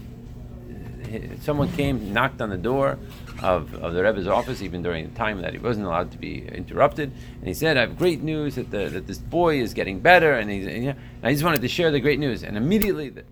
someone 1.42 1.72
came, 1.72 2.14
knocked 2.14 2.42
on 2.42 2.50
the 2.50 2.58
door 2.58 3.00
of, 3.42 3.74
of 3.76 3.94
the 3.94 4.04
Rebbe's 4.04 4.28
office, 4.28 4.62
even 4.62 4.84
during 4.84 5.10
the 5.10 5.16
time 5.16 5.42
that 5.42 5.54
he 5.54 5.60
wasn't 5.60 5.86
allowed 5.86 6.12
to 6.12 6.18
be 6.18 6.48
interrupted. 6.48 7.12
And 7.40 7.48
he 7.48 7.54
said, 7.54 7.78
I 7.78 7.82
have 7.82 7.98
great 7.98 8.22
news 8.22 8.56
that, 8.56 8.72
the, 8.72 8.90
that 8.90 9.08
this 9.08 9.18
boy 9.18 9.62
is 9.62 9.74
getting 9.74 10.00
better, 10.00 10.34
and, 10.34 10.50
he's, 10.50 10.68
and, 10.68 10.88
and 10.88 10.98
I 11.24 11.32
just 11.32 11.44
wanted 11.44 11.62
to 11.62 11.68
share 11.68 11.92
the 11.92 12.00
great 12.00 12.20
news. 12.20 12.44
And 12.44 12.58
immediately, 12.58 13.10
the, 13.10 13.24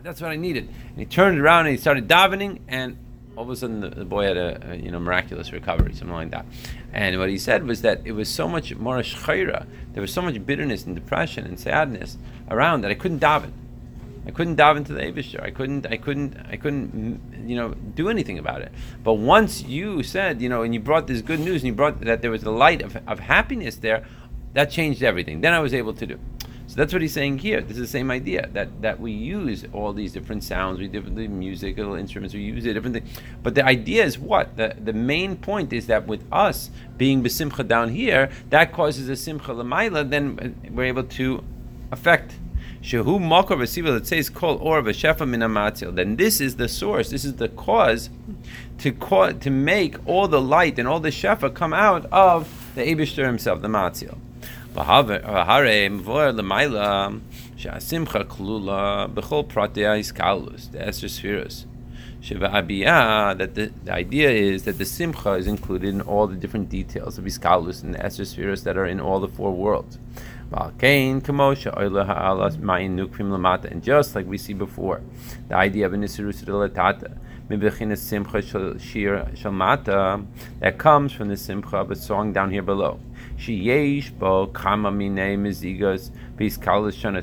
Ah, 0.00 0.02
that's 0.02 0.20
what 0.20 0.30
I 0.30 0.36
needed. 0.36 0.68
And 0.88 0.98
he 0.98 1.04
turned 1.04 1.38
around 1.38 1.66
and 1.66 1.74
he 1.74 1.76
started 1.76 2.08
davening, 2.08 2.60
and 2.68 2.96
all 3.36 3.44
of 3.44 3.50
a 3.50 3.56
sudden 3.56 3.80
the, 3.80 3.90
the 3.90 4.04
boy 4.04 4.24
had 4.24 4.36
a, 4.36 4.72
a, 4.72 4.76
you 4.76 4.90
know 4.90 4.98
miraculous 4.98 5.52
recovery, 5.52 5.92
something 5.94 6.14
like 6.14 6.30
that. 6.30 6.46
And 6.92 7.18
what 7.18 7.28
he 7.28 7.38
said 7.38 7.66
was 7.66 7.82
that 7.82 8.00
it 8.04 8.12
was 8.12 8.28
so 8.28 8.48
much 8.48 8.74
more 8.76 9.02
there 9.02 9.66
was 9.96 10.12
so 10.12 10.22
much 10.22 10.46
bitterness 10.46 10.84
and 10.84 10.94
depression 10.94 11.46
and 11.46 11.58
sadness 11.58 12.16
around 12.50 12.82
that 12.82 12.90
I 12.90 12.94
couldn't 12.94 13.20
daven. 13.20 13.52
I 14.26 14.30
couldn't 14.32 14.56
dive 14.56 14.76
into 14.76 14.92
the 14.92 15.00
Avishter. 15.00 15.42
I 15.42 15.50
couldn't. 15.50 15.86
I 15.86 15.96
couldn't. 15.96 16.36
I 16.48 16.56
couldn't. 16.56 16.94
Mm, 16.94 17.48
you 17.48 17.56
know, 17.56 17.74
do 17.74 18.08
anything 18.08 18.38
about 18.38 18.62
it. 18.62 18.70
But 19.02 19.14
once 19.14 19.62
you 19.62 20.02
said, 20.02 20.42
you 20.42 20.48
know, 20.48 20.62
and 20.62 20.74
you 20.74 20.80
brought 20.80 21.06
this 21.06 21.22
good 21.22 21.40
news, 21.40 21.62
and 21.62 21.68
you 21.68 21.72
brought 21.72 22.00
that 22.00 22.22
there 22.22 22.30
was 22.30 22.42
a 22.42 22.50
light 22.50 22.82
of, 22.82 22.96
of 23.06 23.18
happiness 23.18 23.76
there, 23.76 24.06
that 24.52 24.70
changed 24.70 25.02
everything. 25.02 25.40
Then 25.40 25.54
I 25.54 25.60
was 25.60 25.72
able 25.72 25.94
to 25.94 26.06
do. 26.06 26.18
That's 26.80 26.94
what 26.94 27.02
he's 27.02 27.12
saying 27.12 27.40
here. 27.40 27.60
This 27.60 27.76
is 27.76 27.82
the 27.82 27.98
same 27.98 28.10
idea 28.10 28.48
that, 28.54 28.80
that 28.80 28.98
we 28.98 29.12
use 29.12 29.66
all 29.74 29.92
these 29.92 30.14
different 30.14 30.42
sounds, 30.42 30.78
we 30.78 30.88
different 30.88 31.18
musical 31.28 31.92
instruments, 31.92 32.34
we 32.34 32.40
use 32.40 32.64
it 32.64 32.72
different 32.72 32.94
things. 32.94 33.20
But 33.42 33.54
the 33.54 33.66
idea 33.66 34.02
is 34.02 34.18
what? 34.18 34.56
The, 34.56 34.74
the 34.82 34.94
main 34.94 35.36
point 35.36 35.74
is 35.74 35.88
that 35.88 36.06
with 36.06 36.24
us 36.32 36.70
being 36.96 37.22
besimcha 37.22 37.68
down 37.68 37.90
here, 37.90 38.30
that 38.48 38.72
causes 38.72 39.10
a 39.10 39.16
simcha 39.16 39.52
lamaila, 39.52 40.08
then 40.08 40.56
we're 40.70 40.84
able 40.84 41.04
to 41.04 41.44
affect 41.92 42.36
Shehu 42.82 43.20
Makor 43.20 43.58
V'Siva 43.58 43.92
that 43.92 44.06
says 44.06 44.30
Kol 44.30 44.56
Or 44.56 44.80
V'Shefa 44.80 45.28
Min 45.28 45.40
Amatzil. 45.40 45.94
Then 45.94 46.16
this 46.16 46.40
is 46.40 46.56
the 46.56 46.66
source. 46.66 47.10
This 47.10 47.26
is 47.26 47.34
the 47.36 47.50
cause 47.50 48.08
to 48.78 48.90
cause, 48.92 49.34
to 49.40 49.50
make 49.50 49.96
all 50.06 50.28
the 50.28 50.40
light 50.40 50.78
and 50.78 50.88
all 50.88 50.98
the 50.98 51.10
Shefa 51.10 51.52
come 51.52 51.74
out 51.74 52.06
of 52.06 52.72
the 52.74 52.80
Eibushter 52.80 53.26
himself, 53.26 53.60
the 53.60 53.68
Matzil. 53.68 54.16
The 54.74 54.84
that 63.34 63.54
the, 63.54 63.72
the 63.84 63.92
idea 63.92 64.30
is 64.30 64.62
that 64.64 64.78
the 64.78 64.84
Simcha 64.84 65.32
is 65.32 65.46
included 65.46 65.88
in 65.88 66.00
all 66.02 66.26
the 66.26 66.36
different 66.36 66.68
details 66.68 67.18
of 67.18 67.24
Iskalus 67.24 67.82
and 67.82 67.94
the 67.94 67.98
Eser 67.98 68.26
Spheres 68.26 68.62
that 68.64 68.76
are 68.76 68.86
in 68.86 69.00
all 69.00 69.18
the 69.18 69.28
four 69.28 69.52
worlds. 69.52 69.98
And 70.52 70.82
just 73.82 74.14
like 74.14 74.26
we 74.26 74.38
see 74.38 74.52
before, 74.52 75.00
the 75.48 75.56
idea 75.56 75.86
of 75.86 75.92
a 75.92 75.96
nisirus 75.96 76.34
simcha 77.96 78.30
that 80.60 80.78
comes 80.78 81.12
from 81.12 81.28
the 81.28 81.36
simcha 81.36 81.76
of 81.76 81.90
a 81.90 81.96
song 81.96 82.32
down 82.32 82.50
here 82.50 82.62
below. 82.62 83.00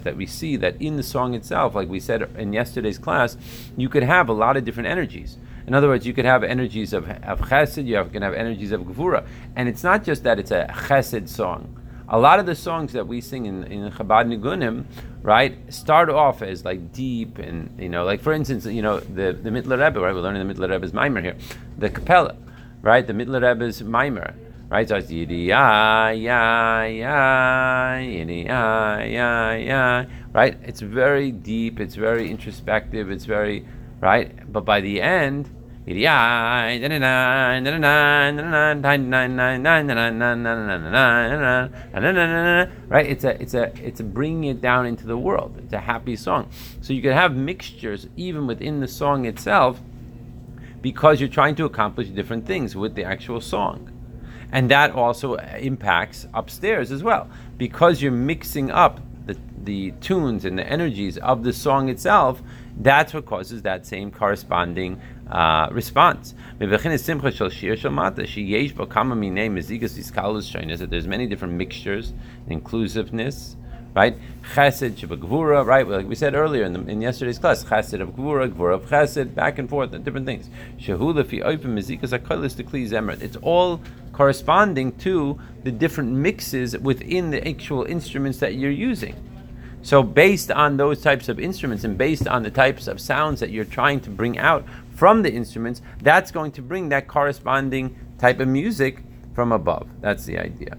That 0.03 0.15
we 0.15 0.25
see 0.25 0.55
that 0.57 0.81
in 0.81 0.97
the 0.97 1.03
song 1.03 1.33
itself, 1.33 1.75
like 1.75 1.89
we 1.89 2.00
said 2.00 2.29
in 2.38 2.53
yesterday's 2.53 2.97
class, 2.97 3.38
you 3.75 3.89
could 3.89 4.03
have 4.03 4.29
a 4.29 4.33
lot 4.33 4.57
of 4.57 4.65
different 4.65 4.89
energies. 4.89 5.38
In 5.65 5.74
other 5.74 5.88
words, 5.88 6.07
you 6.07 6.13
could 6.13 6.25
have 6.25 6.43
energies 6.43 6.93
of, 6.93 7.09
of 7.09 7.41
chesed, 7.41 7.86
you 7.86 8.03
can 8.12 8.21
have 8.21 8.33
energies 8.33 8.71
of 8.71 8.81
gevura. 8.81 9.25
And 9.55 9.67
it's 9.67 9.83
not 9.83 10.03
just 10.03 10.24
that 10.24 10.39
it's 10.39 10.51
a 10.51 10.67
chesed 10.67 11.27
song 11.27 11.77
a 12.09 12.17
lot 12.17 12.39
of 12.39 12.45
the 12.45 12.55
songs 12.55 12.93
that 12.93 13.07
we 13.07 13.19
sing 13.19 13.45
in, 13.45 13.63
in 13.65 13.91
Chabad 13.91 14.27
Nigunim, 14.27 14.86
right, 15.21 15.57
start 15.74 16.09
off 16.09 16.41
as 16.41 16.63
like 16.63 16.93
deep 16.93 17.38
and, 17.38 17.77
you 17.79 17.89
know, 17.89 18.05
like 18.05 18.21
for 18.21 18.31
instance, 18.33 18.65
you 18.65 18.81
know, 18.81 19.00
the, 19.00 19.33
the 19.33 19.50
Mittler 19.50 19.83
Rebbe, 19.83 20.00
right, 20.00 20.13
we're 20.13 20.21
learning 20.21 20.47
the 20.47 20.53
Mittler 20.53 20.69
Rebbe's 20.69 20.93
Mimer 20.93 21.21
here, 21.21 21.36
the 21.77 21.89
Capella, 21.89 22.38
right, 22.81 23.05
the 23.05 23.13
Mittler 23.13 23.41
Rebbe's 23.41 23.81
Mimer, 23.83 24.33
right, 24.69 24.88
so 24.88 24.95
it's 24.97 25.12
yidi 25.12 25.47
ya 25.47 26.09
ya 26.09 26.83
ya 26.83 27.97
yidi 28.00 28.45
ya 28.45 29.00
ya 29.03 29.51
ya, 29.53 30.05
right, 30.33 30.57
it's 30.63 30.81
very 30.81 31.31
deep, 31.31 31.79
it's 31.79 31.95
very 31.95 32.29
introspective, 32.29 33.12
it's 33.12 33.25
very, 33.25 33.65
right, 34.01 34.51
but 34.51 34.65
by 34.65 34.81
the 34.81 35.01
end, 35.01 35.50
Right? 35.88 36.75
It's 43.05 43.24
a 43.24 43.41
it's 43.41 43.53
a 43.53 43.71
it's 43.81 44.00
a 44.01 44.03
bringing 44.03 44.43
it 44.50 44.59
down 44.59 44.86
into 44.86 45.07
the 45.07 45.17
world. 45.17 45.55
It's 45.63 45.71
a 45.71 45.79
happy 45.79 46.17
song. 46.17 46.50
So 46.81 46.91
you 46.91 47.01
can 47.01 47.13
have 47.13 47.38
mixtures 47.38 48.09
even 48.17 48.47
within 48.47 48.81
the 48.81 48.88
song 48.89 49.24
itself 49.25 49.79
because 50.81 51.21
you're 51.21 51.29
trying 51.29 51.55
to 51.55 51.63
accomplish 51.63 52.09
different 52.09 52.45
things 52.45 52.75
with 52.75 52.95
the 52.95 53.05
actual 53.05 53.39
song. 53.39 53.97
And 54.51 54.72
that 54.72 54.92
also 54.92 55.36
impacts 55.36 56.27
upstairs 56.34 56.92
as 56.92 57.04
well. 57.04 57.30
Because 57.58 58.01
you're 58.01 58.12
mixing 58.12 58.72
up 58.72 59.00
the, 59.25 59.38
the 59.63 59.92
tunes 60.00 60.46
and 60.46 60.58
the 60.58 60.66
energies 60.68 61.18
of 61.18 61.44
the 61.44 61.51
song 61.51 61.89
itself, 61.89 62.42
that's 62.80 63.13
what 63.13 63.25
causes 63.25 63.63
that 63.63 63.86
same 63.86 64.12
corresponding 64.12 65.01
uh, 65.30 65.68
response. 65.72 66.34
That 66.60 66.68
there's 70.89 71.08
many 71.08 71.27
different 71.27 71.54
mixtures, 71.54 72.13
inclusiveness, 72.48 73.58
right? 73.98 74.16
Chesed 74.54 74.96
gvura, 74.96 75.66
right? 75.66 75.88
Like 75.88 76.08
we 76.08 76.13
said 76.13 76.36
earlier 76.36 76.63
in, 76.63 76.74
the, 76.74 76.82
in 76.88 77.01
yesterday's 77.01 77.39
class, 77.39 77.63
chesed 77.63 78.00
of 78.00 78.10
gvura, 78.10 78.48
gvura 78.48 78.75
of 78.75 78.86
chesed, 78.86 79.34
back 79.34 79.58
and 79.58 79.68
forth, 79.68 79.92
and 79.92 80.06
different 80.06 80.27
things. 80.27 80.51
Shehula 80.80 81.25
fi 81.25 81.39
oipim 81.39 81.74
mizikas 81.74 82.18
akolis 82.18 82.54
dekli 82.56 82.88
zemrit. 82.88 83.24
It's 83.24 83.38
all 83.38 83.82
corresponding 84.13 84.96
to 85.00 85.39
the 85.63 85.72
different 85.72 86.12
mixes 86.12 86.77
within 86.77 87.32
the 87.32 87.46
actual 87.48 87.86
instruments 87.86 88.38
that 88.38 88.54
you're 88.54 88.80
using. 88.92 89.16
So, 89.82 90.04
based 90.04 90.51
on 90.51 90.77
those 90.77 91.01
types 91.01 91.27
of 91.27 91.39
instruments 91.39 91.84
and 91.84 91.98
based 91.98 92.27
on 92.27 92.44
the 92.44 92.51
types 92.51 92.88
of 92.88 93.01
sounds 93.01 93.39
that 93.39 93.50
you're 93.50 93.66
trying 93.66 94.00
to 94.01 94.12
bring 94.12 94.38
out 94.38 94.63
from 94.96 95.24
the 95.24 95.34
instruments, 95.34 95.82
that's 96.04 96.30
going 96.30 96.51
to 96.51 96.62
bring 96.62 96.89
that 96.89 97.08
corresponding 97.08 97.96
type 98.20 98.39
of 98.39 98.48
music 98.48 99.04
from 99.34 99.51
above. 99.51 99.88
That's 100.01 100.25
the 100.25 100.38
idea. 100.38 100.77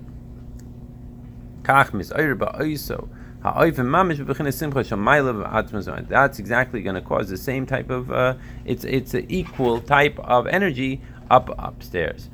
That's 6.09 6.39
exactly 6.39 6.83
going 6.83 6.97
to 6.97 7.01
cause 7.01 7.29
the 7.29 7.37
same 7.37 7.67
type 7.67 7.91
of. 7.91 8.11
Uh, 8.11 8.35
it's 8.65 8.85
it's 8.85 9.15
an 9.15 9.27
equal 9.29 9.81
type 9.81 10.19
of 10.21 10.47
energy 10.47 11.01
up 11.31 11.51
upstairs. 11.59 12.31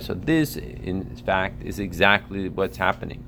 So 0.00 0.14
this, 0.14 0.56
in 0.56 1.16
fact, 1.24 1.62
is 1.62 1.78
exactly 1.78 2.48
what's 2.48 2.76
happening 2.76 3.24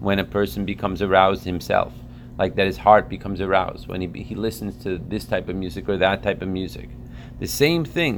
when 0.00 0.18
a 0.18 0.24
person 0.24 0.64
becomes 0.64 1.02
aroused 1.02 1.44
himself, 1.44 1.92
like 2.38 2.54
that 2.56 2.66
his 2.66 2.78
heart 2.78 3.08
becomes 3.08 3.40
aroused 3.40 3.88
when 3.88 4.00
he, 4.00 4.22
he 4.22 4.34
listens 4.34 4.82
to 4.84 4.98
this 4.98 5.24
type 5.24 5.48
of 5.48 5.56
music 5.56 5.88
or 5.88 5.96
that 5.96 6.22
type 6.22 6.42
of 6.42 6.48
music. 6.48 6.88
The 7.38 7.46
same 7.46 7.84
thing. 7.84 8.16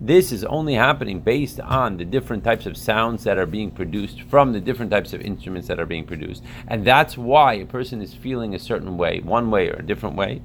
This 0.00 0.32
is 0.32 0.44
only 0.44 0.74
happening 0.74 1.20
based 1.20 1.60
on 1.60 1.96
the 1.96 2.04
different 2.04 2.44
types 2.44 2.66
of 2.66 2.76
sounds 2.76 3.24
that 3.24 3.38
are 3.38 3.46
being 3.46 3.72
produced 3.72 4.22
from 4.22 4.52
the 4.52 4.60
different 4.60 4.92
types 4.92 5.12
of 5.12 5.20
instruments 5.20 5.66
that 5.66 5.80
are 5.80 5.86
being 5.86 6.04
produced. 6.04 6.44
And 6.68 6.86
that's 6.86 7.18
why 7.18 7.54
a 7.54 7.66
person 7.66 8.00
is 8.00 8.14
feeling 8.14 8.54
a 8.54 8.60
certain 8.60 8.96
way, 8.96 9.18
one 9.18 9.50
way 9.50 9.68
or 9.68 9.74
a 9.74 9.82
different 9.86 10.14
way. 10.14 10.42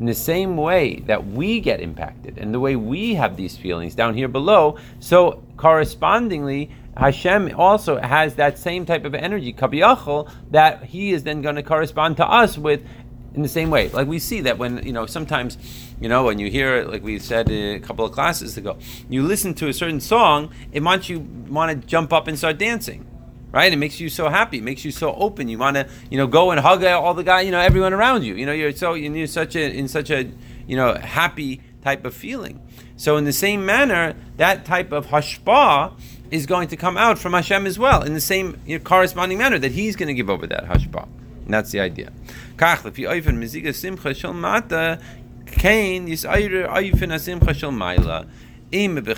In 0.00 0.06
the 0.06 0.14
same 0.14 0.56
way 0.56 0.96
that 1.06 1.26
we 1.26 1.60
get 1.60 1.80
impacted 1.80 2.36
and 2.36 2.52
the 2.52 2.60
way 2.60 2.76
we 2.76 3.14
have 3.14 3.36
these 3.36 3.56
feelings 3.56 3.94
down 3.94 4.14
here 4.14 4.28
below, 4.28 4.76
so 4.98 5.42
correspondingly, 5.56 6.70
Hashem 6.96 7.54
also 7.58 7.98
has 7.98 8.34
that 8.34 8.58
same 8.58 8.84
type 8.84 9.04
of 9.04 9.14
energy, 9.14 9.52
kabiyachol, 9.52 10.30
that 10.50 10.84
He 10.84 11.12
is 11.12 11.22
then 11.22 11.42
going 11.42 11.56
to 11.56 11.62
correspond 11.62 12.18
to 12.18 12.26
us 12.26 12.58
with 12.58 12.84
in 13.34 13.42
the 13.42 13.48
same 13.48 13.70
way. 13.70 13.88
Like 13.88 14.06
we 14.06 14.18
see 14.18 14.42
that 14.42 14.58
when 14.58 14.84
you 14.86 14.92
know 14.92 15.06
sometimes 15.06 15.56
You 16.02 16.08
know, 16.08 16.24
when 16.24 16.40
you 16.40 16.50
hear, 16.50 16.78
it, 16.78 16.90
like 16.90 17.04
we 17.04 17.20
said 17.20 17.48
a 17.48 17.78
couple 17.78 18.04
of 18.04 18.10
classes 18.10 18.56
ago, 18.56 18.76
you 19.08 19.22
listen 19.22 19.54
to 19.54 19.68
a 19.68 19.72
certain 19.72 20.00
song, 20.00 20.50
it 20.72 20.82
wants 20.82 21.08
you 21.08 21.20
want 21.48 21.70
to 21.70 21.86
jump 21.86 22.12
up 22.12 22.26
and 22.26 22.36
start 22.36 22.58
dancing 22.58 23.06
right? 23.52 23.70
It 23.70 23.76
makes 23.76 24.00
you 24.00 24.08
so 24.08 24.30
happy. 24.30 24.58
It 24.58 24.64
makes 24.64 24.82
you 24.82 24.90
so 24.90 25.14
open. 25.14 25.46
You 25.46 25.58
want 25.58 25.76
to, 25.76 25.86
you 26.10 26.16
know, 26.16 26.26
go 26.26 26.52
and 26.52 26.60
hug 26.60 26.82
all 26.84 27.12
the 27.12 27.22
guy, 27.22 27.42
you 27.42 27.50
know, 27.50 27.60
everyone 27.60 27.92
around 27.92 28.24
you. 28.24 28.34
You 28.34 28.46
know, 28.46 28.52
you're 28.52 28.72
so 28.72 28.94
you're 28.94 29.26
such 29.26 29.54
a 29.56 29.70
in 29.70 29.88
such 29.88 30.10
a, 30.10 30.30
you 30.66 30.74
know, 30.74 30.94
happy 30.94 31.60
type 31.82 32.06
of 32.06 32.14
feeling. 32.14 32.66
So 32.96 33.18
in 33.18 33.24
the 33.24 33.32
same 33.32 33.66
manner, 33.66 34.14
that 34.38 34.64
type 34.64 34.90
of 34.90 35.08
hashpa 35.08 35.92
is 36.32 36.46
going 36.46 36.66
to 36.68 36.76
come 36.76 36.96
out 36.96 37.18
from 37.18 37.34
Hashem 37.34 37.66
as 37.66 37.78
well, 37.78 38.02
in 38.02 38.14
the 38.14 38.20
same 38.20 38.58
you 38.66 38.78
know, 38.78 38.82
corresponding 38.82 39.38
manner 39.38 39.58
that 39.58 39.72
He's 39.72 39.94
going 39.94 40.08
to 40.08 40.14
give 40.14 40.30
over 40.30 40.46
that 40.46 40.64
hashpa. 40.64 41.06
And 41.44 41.52
that's 41.52 41.70
the 41.70 41.80
idea. 41.80 42.10
Kain 45.46 46.08
whether 48.72 49.12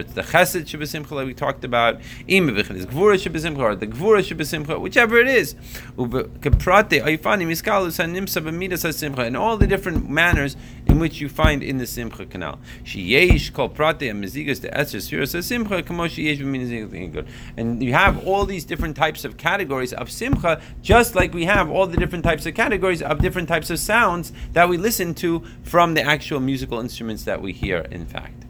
it's 0.00 0.12
the 0.14 0.22
chesed 0.22 0.64
shebesimcha 0.64 1.12
like 1.12 1.26
we 1.26 1.34
talked 1.34 1.62
about, 1.62 2.00
im 2.26 2.48
bechinis 2.48 2.84
gvura 2.84 3.14
shebesimcha, 3.14 3.58
or 3.58 3.76
the 3.76 3.86
gvura 3.86 4.22
shebesimcha, 4.22 4.80
whichever 4.80 5.18
it 5.18 5.28
is. 5.28 5.54
Keprate 5.96 7.00
ayfani 7.00 7.46
miskalus 7.46 8.04
hanimsa 8.04 8.42
b'midas 8.42 8.84
hasimcha, 8.84 9.24
in 9.24 9.36
all 9.36 9.56
the 9.56 9.68
different 9.68 10.10
manners 10.10 10.56
in 10.86 10.98
which 10.98 11.20
you 11.20 11.28
find 11.28 11.62
in 11.62 11.78
the 11.78 11.86
simcha 11.86 12.26
canal. 12.26 12.58
Sheyesh 12.82 13.52
kol 13.52 13.68
prate 13.68 14.10
and 14.10 14.24
mezigas 14.24 14.62
the 14.62 14.68
eser 14.70 14.98
sfiras 14.98 15.36
hasimcha, 15.36 15.86
kamo 15.86 16.08
sheyesh 16.08 16.38
b'midas 16.38 17.24
And 17.56 17.80
you 17.80 17.92
have 17.92 18.26
all 18.26 18.46
these 18.46 18.64
different 18.64 18.96
types 18.96 19.24
of 19.24 19.36
categories 19.36 19.92
of 19.92 20.10
simcha, 20.10 20.60
just 20.82 21.14
like 21.14 21.32
we 21.32 21.44
have 21.44 21.70
all 21.70 21.86
the 21.86 21.96
different 21.96 22.24
types 22.24 22.46
of 22.46 22.54
categories 22.54 23.00
of 23.00 23.20
different 23.20 23.46
types 23.46 23.70
of 23.70 23.78
sounds 23.78 24.32
that 24.54 24.68
we 24.68 24.76
listen 24.76 25.14
to 25.14 25.44
from 25.62 25.94
the 25.94 26.02
actual 26.02 26.40
musical 26.40 26.80
instruments 26.80 27.22
that 27.22 27.40
we 27.40 27.52
hear 27.52 27.75
in 27.80 28.06
fact. 28.06 28.44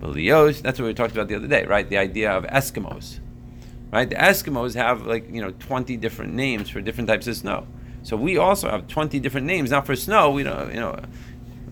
But 0.00 0.10
Leos, 0.10 0.60
that's 0.60 0.78
what 0.78 0.86
we 0.86 0.94
talked 0.94 1.12
about 1.12 1.28
the 1.28 1.36
other 1.36 1.48
day, 1.48 1.64
right? 1.64 1.88
The 1.88 1.98
idea 1.98 2.30
of 2.30 2.44
Eskimos. 2.44 3.18
Right? 3.92 4.08
The 4.08 4.16
Eskimos 4.16 4.74
have 4.74 5.06
like, 5.06 5.30
you 5.30 5.40
know, 5.40 5.50
20 5.50 5.96
different 5.96 6.34
names 6.34 6.68
for 6.68 6.80
different 6.80 7.08
types 7.08 7.26
of 7.26 7.36
snow. 7.36 7.66
So 8.02 8.16
we 8.16 8.36
also 8.36 8.68
have 8.68 8.88
20 8.88 9.18
different 9.20 9.46
names. 9.46 9.70
Now 9.70 9.80
for 9.80 9.96
snow, 9.96 10.30
we 10.30 10.42
don't, 10.42 10.72
you 10.72 10.80
know, 10.80 11.00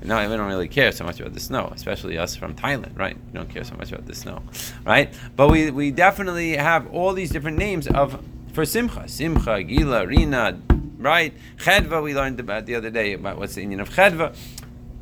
no, 0.03 0.29
we 0.29 0.37
don't 0.37 0.47
really 0.47 0.69
care 0.69 0.93
so 0.93 1.05
much 1.05 1.19
about 1.19 1.33
the 1.33 1.41
snow, 1.41 1.73
especially 1.75 2.19
us 2.19 2.37
from 2.37 2.55
Thailand, 2.55 2.99
right? 2.99 3.17
We 3.17 3.33
don't 3.33 3.49
care 3.49 3.65
so 3.65 3.75
much 3.77 3.91
about 3.91 4.07
the 4.07 4.15
snow, 4.15 4.43
right? 4.85 5.13
But 5.35 5.51
we, 5.51 5.71
we 5.71 5.91
definitely 5.91 6.57
have 6.57 6.93
all 6.93 7.15
these 7.15 7.31
different 7.31 7.57
names 7.57 7.87
of 7.87 8.23
for 8.53 8.65
Simcha, 8.65 9.09
Simcha, 9.09 9.63
Gila, 9.63 10.07
Rina, 10.07 10.61
right? 10.99 11.35
Chedva, 11.57 12.03
we 12.03 12.15
learned 12.15 12.39
about 12.39 12.67
the 12.67 12.75
other 12.75 12.91
day 12.91 13.15
about 13.15 13.39
what's 13.39 13.55
the 13.55 13.65
inyan 13.65 13.81
of 13.81 13.91
Chedva 13.91 14.37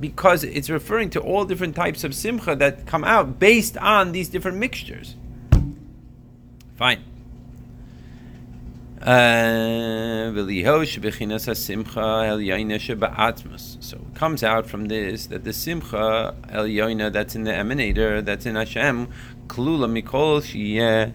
because 0.03 0.43
it's 0.43 0.69
referring 0.69 1.09
to 1.09 1.21
all 1.21 1.45
different 1.45 1.77
types 1.77 2.03
of 2.03 2.13
simcha 2.13 2.57
that 2.57 2.85
come 2.87 3.05
out 3.05 3.39
based 3.39 3.77
on 3.79 4.11
these 4.11 4.29
different 4.29 4.59
mixtures. 4.59 5.15
Fine. 6.75 7.05
Uh, 9.01 10.33
so 10.35 10.43
it 13.97 14.15
comes 14.15 14.43
out 14.43 14.67
from 14.67 14.87
this 14.87 15.27
that 15.27 15.45
the 15.45 15.53
simcha 15.53 16.35
elyoina 16.49 17.13
that's 17.13 17.37
in 17.37 17.45
the 17.45 17.53
emanator, 17.53 18.25
that's 18.25 18.45
in 18.45 18.57
Hashem, 18.57 19.07
klula 19.47 19.87
mikol 19.87 20.43
shiyeh, 20.43 21.13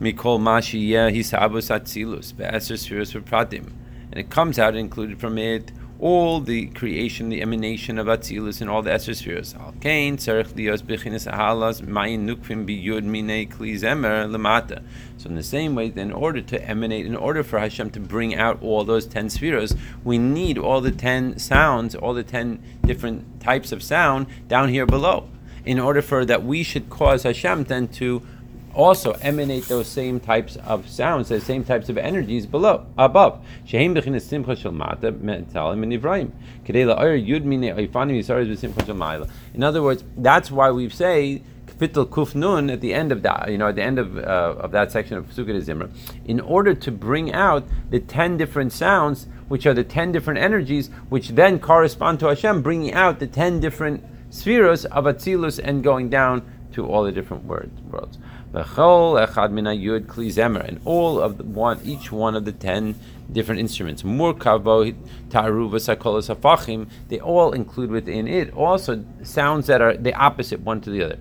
mikol 0.00 0.40
ma 0.40 0.60
shiyeh 0.60 1.12
hisabus 1.16 1.68
atzilus, 1.68 2.36
be'eser 2.36 2.76
spheres 2.76 3.12
pratim. 3.12 3.72
And 4.12 4.20
it 4.20 4.30
comes 4.30 4.60
out 4.60 4.76
included 4.76 5.18
from 5.18 5.36
it 5.38 5.72
all 6.02 6.40
the 6.40 6.66
creation, 6.66 7.28
the 7.28 7.40
emanation 7.40 7.96
of 7.96 8.08
Atzilus 8.08 8.60
and 8.60 8.68
all 8.68 8.82
the 8.82 8.92
Esser 8.92 9.14
spheres. 9.14 9.54
Alkain, 9.54 10.14
Tzerich 10.14 10.48
Lios 10.54 10.82
Bechinis 10.82 11.32
Ahalas, 11.32 11.80
Mayin 11.80 12.26
Nukvim 12.26 12.66
Biyud 12.66 13.04
Mine 13.04 13.48
Klizemer 13.48 14.28
Lamata. 14.28 14.82
So 15.16 15.28
in 15.28 15.36
the 15.36 15.44
same 15.44 15.76
way, 15.76 15.92
in 15.94 16.10
order 16.10 16.42
to 16.42 16.68
emanate, 16.68 17.06
in 17.06 17.14
order 17.14 17.44
for 17.44 17.60
Hashem 17.60 17.90
to 17.90 18.00
bring 18.00 18.34
out 18.34 18.60
all 18.60 18.82
those 18.82 19.06
ten 19.06 19.30
spheres, 19.30 19.76
we 20.02 20.18
need 20.18 20.58
all 20.58 20.80
the 20.80 20.90
ten 20.90 21.38
sounds, 21.38 21.94
all 21.94 22.14
the 22.14 22.24
ten 22.24 22.60
different 22.84 23.40
types 23.40 23.70
of 23.70 23.80
sound 23.80 24.26
down 24.48 24.70
here 24.70 24.86
below. 24.86 25.28
In 25.64 25.78
order 25.78 26.02
for 26.02 26.24
that 26.24 26.42
we 26.42 26.64
should 26.64 26.90
cause 26.90 27.22
Hashem 27.22 27.64
then 27.64 27.86
to 27.86 28.22
also 28.74 29.12
emanate 29.22 29.66
those 29.66 29.86
same 29.86 30.20
types 30.20 30.56
of 30.56 30.88
sounds, 30.88 31.28
those 31.28 31.44
same 31.44 31.64
types 31.64 31.88
of 31.88 31.98
energies 31.98 32.46
below, 32.46 32.86
above. 32.98 33.44
In 39.54 39.62
other 39.62 39.82
words, 39.82 40.04
that's 40.16 40.50
why 40.50 40.70
we 40.70 40.88
say 40.88 41.42
Kapitel 41.66 42.06
Kuf 42.06 42.34
Nun 42.34 42.70
at 42.70 42.80
the 42.80 42.94
end 42.94 43.12
of 43.12 43.22
that, 43.22 43.50
you 43.50 43.58
know, 43.58 43.68
at 43.68 43.76
the 43.76 43.82
end 43.82 43.98
of, 43.98 44.16
uh, 44.16 44.54
of 44.58 44.70
that 44.72 44.92
section 44.92 45.16
of 45.16 45.26
Sukkot 45.26 45.60
Zimra, 45.62 45.90
in 46.24 46.40
order 46.40 46.74
to 46.74 46.90
bring 46.90 47.32
out 47.32 47.66
the 47.90 48.00
ten 48.00 48.36
different 48.36 48.72
sounds, 48.72 49.26
which 49.48 49.66
are 49.66 49.74
the 49.74 49.84
ten 49.84 50.12
different 50.12 50.38
energies, 50.38 50.90
which 51.08 51.30
then 51.30 51.58
correspond 51.58 52.20
to 52.20 52.26
Hashem, 52.26 52.62
bringing 52.62 52.92
out 52.92 53.18
the 53.18 53.26
ten 53.26 53.60
different 53.60 54.04
spheres 54.30 54.84
of 54.86 55.04
Atzilus 55.04 55.58
and 55.62 55.82
going 55.82 56.08
down 56.08 56.42
to 56.72 56.86
all 56.86 57.02
the 57.04 57.12
different 57.12 57.44
words, 57.44 57.80
worlds. 57.82 58.18
Echad 58.52 59.48
and 60.68 60.80
all 60.84 61.20
of 61.20 61.38
the 61.38 61.44
one, 61.44 61.80
each 61.84 62.12
one 62.12 62.34
of 62.34 62.44
the 62.44 62.52
ten 62.52 62.94
different 63.32 63.60
instruments. 63.60 64.02
Murkavo, 64.02 64.94
taruva, 65.28 65.74
sakolos, 65.74 66.34
hafachim. 66.34 66.88
They 67.08 67.18
all 67.18 67.52
include 67.52 67.90
within 67.90 68.28
it 68.28 68.52
also 68.54 69.04
sounds 69.22 69.66
that 69.68 69.80
are 69.80 69.96
the 69.96 70.14
opposite 70.14 70.60
one 70.60 70.80
to 70.82 70.90
the 70.90 71.04
other. 71.04 71.18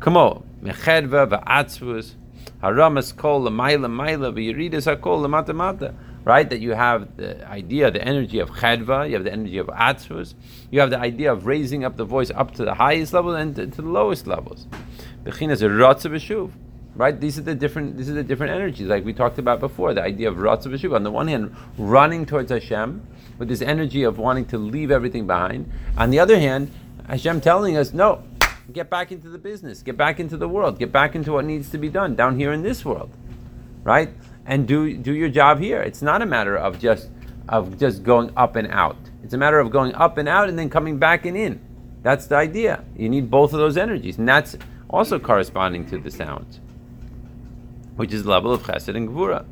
Kamo 0.00 0.44
mechedva 0.62 1.28
va'atzvus 1.28 2.14
haramas 2.62 3.16
kol 3.16 3.42
lamayla 3.42 3.86
mayla 3.86 4.34
v'yiridas 4.34 4.94
hakol 4.94 5.26
lamata 5.26 5.54
mata 5.54 5.94
right? 6.26 6.50
That 6.50 6.58
you 6.58 6.72
have 6.72 7.16
the 7.16 7.48
idea, 7.48 7.92
the 7.92 8.02
energy 8.02 8.40
of 8.40 8.50
chedva, 8.50 9.08
you 9.08 9.14
have 9.14 9.22
the 9.22 9.32
energy 9.32 9.58
of 9.58 9.68
atzvus, 9.68 10.34
you 10.72 10.80
have 10.80 10.90
the 10.90 10.98
idea 10.98 11.32
of 11.32 11.46
raising 11.46 11.84
up 11.84 11.96
the 11.96 12.04
voice 12.04 12.32
up 12.32 12.52
to 12.56 12.64
the 12.64 12.74
highest 12.74 13.12
level 13.12 13.36
and 13.36 13.54
to, 13.54 13.68
to 13.68 13.80
the 13.80 13.88
lowest 13.88 14.26
levels. 14.26 14.66
Bechinas 15.22 15.62
ratzav 15.62 16.10
v'shuv, 16.10 16.50
right? 16.96 17.18
These 17.18 17.38
are 17.38 17.42
the 17.42 17.54
different. 17.54 17.96
These 17.96 18.10
are 18.10 18.14
the 18.14 18.24
different 18.24 18.52
energies, 18.52 18.88
like 18.88 19.04
we 19.04 19.12
talked 19.12 19.38
about 19.38 19.60
before. 19.60 19.94
The 19.94 20.02
idea 20.02 20.28
of 20.28 20.36
ratzav. 20.36 20.94
On 20.94 21.02
the 21.02 21.10
one 21.10 21.28
hand, 21.28 21.54
running 21.78 22.26
towards 22.26 22.50
Hashem 22.50 23.06
with 23.38 23.48
this 23.48 23.62
energy 23.62 24.02
of 24.02 24.18
wanting 24.18 24.46
to 24.46 24.58
leave 24.58 24.90
everything 24.90 25.26
behind. 25.26 25.70
On 25.96 26.10
the 26.10 26.18
other 26.18 26.38
hand, 26.38 26.70
Hashem 27.08 27.40
telling 27.40 27.76
us, 27.76 27.92
no, 27.92 28.22
get 28.72 28.90
back 28.90 29.12
into 29.12 29.28
the 29.28 29.38
business, 29.38 29.82
get 29.82 29.96
back 29.96 30.18
into 30.18 30.36
the 30.36 30.48
world, 30.48 30.78
get 30.78 30.90
back 30.90 31.14
into 31.14 31.32
what 31.32 31.44
needs 31.44 31.70
to 31.70 31.78
be 31.78 31.88
done 31.88 32.16
down 32.16 32.38
here 32.38 32.52
in 32.52 32.62
this 32.62 32.84
world, 32.84 33.10
right? 33.84 34.10
and 34.46 34.66
do 34.66 34.96
do 34.96 35.12
your 35.12 35.28
job 35.28 35.58
here. 35.58 35.82
It's 35.82 36.02
not 36.02 36.22
a 36.22 36.26
matter 36.26 36.56
of 36.56 36.78
just 36.78 37.10
of 37.48 37.78
just 37.78 38.02
going 38.02 38.32
up 38.36 38.56
and 38.56 38.68
out. 38.68 38.96
It's 39.22 39.34
a 39.34 39.38
matter 39.38 39.58
of 39.58 39.70
going 39.70 39.94
up 39.94 40.18
and 40.18 40.28
out 40.28 40.48
and 40.48 40.58
then 40.58 40.70
coming 40.70 40.98
back 40.98 41.26
and 41.26 41.36
in. 41.36 41.60
That's 42.02 42.26
the 42.26 42.36
idea. 42.36 42.84
You 42.96 43.08
need 43.08 43.30
both 43.30 43.52
of 43.52 43.58
those 43.58 43.76
energies, 43.76 44.18
and 44.18 44.28
that's 44.28 44.56
also 44.88 45.18
corresponding 45.18 45.84
to 45.86 45.98
the 45.98 46.10
sounds, 46.10 46.60
which 47.96 48.12
is 48.12 48.24
the 48.24 48.30
level 48.30 48.52
of 48.52 48.62
chesed 48.62 48.94
and 48.94 49.08
gvura. 49.08 49.44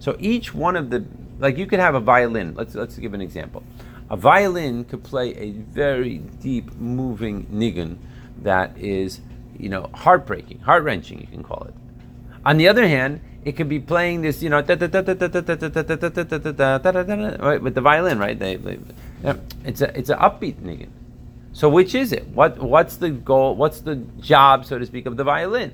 So 0.00 0.16
each 0.18 0.54
one 0.54 0.76
of 0.76 0.90
the 0.90 1.04
like 1.38 1.56
you 1.56 1.66
could 1.66 1.78
have 1.78 1.94
a 1.94 2.00
violin. 2.00 2.54
Let's 2.54 2.74
let's 2.74 2.96
give 2.98 3.14
an 3.14 3.20
example. 3.20 3.62
A 4.10 4.16
violin 4.16 4.84
could 4.84 5.04
play 5.04 5.34
a 5.36 5.50
very 5.52 6.18
deep, 6.18 6.74
moving 6.76 7.44
nigun 7.46 7.98
that 8.42 8.76
is, 8.78 9.20
you 9.58 9.68
know, 9.68 9.90
heartbreaking, 9.94 10.60
heart 10.60 10.82
wrenching, 10.82 11.20
you 11.20 11.26
can 11.26 11.42
call 11.42 11.64
it. 11.64 11.74
On 12.44 12.56
the 12.56 12.68
other 12.68 12.88
hand, 12.88 13.20
it 13.44 13.52
could 13.52 13.68
be 13.68 13.78
playing 13.78 14.22
this, 14.22 14.42
you 14.42 14.48
know, 14.48 14.60
right, 14.60 14.76
with 17.62 17.74
the 17.74 17.80
violin, 17.82 18.18
right? 18.18 18.38
They, 18.38 18.56
they, 18.56 18.78
it's 19.64 19.80
a 19.82 19.98
it's 19.98 20.10
an 20.10 20.18
upbeat 20.18 20.56
nigun. 20.56 20.88
So 21.58 21.68
which 21.68 21.92
is 21.92 22.12
it? 22.12 22.28
What 22.28 22.58
what's 22.58 22.98
the 22.98 23.10
goal? 23.10 23.56
What's 23.56 23.80
the 23.80 23.96
job, 24.20 24.64
so 24.64 24.78
to 24.78 24.86
speak, 24.86 25.06
of 25.06 25.16
the 25.16 25.24
violin? 25.24 25.72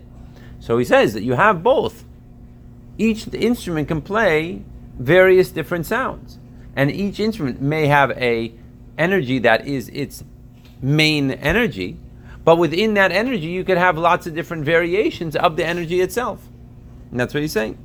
So 0.59 0.79
he 0.79 0.85
says 0.87 1.13
that 1.13 1.25
you 1.25 1.35
have 1.35 1.63
both. 1.63 2.05
Each 2.97 3.29
instrument 3.35 3.89
can 3.89 4.01
play 4.01 4.63
various 4.99 5.51
different 5.51 5.85
sounds, 5.85 6.39
and 6.75 6.91
each 6.91 7.21
instrument 7.21 7.61
may 7.61 7.87
have 7.87 8.13
a 8.13 8.55
energy 8.97 9.39
that 9.41 9.67
is 9.67 9.91
its 9.91 10.25
main 10.81 11.33
energy, 11.33 11.99
but 12.47 12.57
within 12.57 12.95
that 12.95 13.13
energy, 13.13 13.49
you 13.49 13.63
could 13.63 13.77
have 13.77 13.99
lots 13.99 14.27
of 14.27 14.35
different 14.35 14.65
variations 14.65 15.37
of 15.37 15.59
the 15.59 15.67
energy 15.67 16.01
itself. 16.01 16.49
And 17.11 17.21
that's 17.21 17.35
what 17.35 17.43
he's 17.43 17.53
saying. 17.53 17.77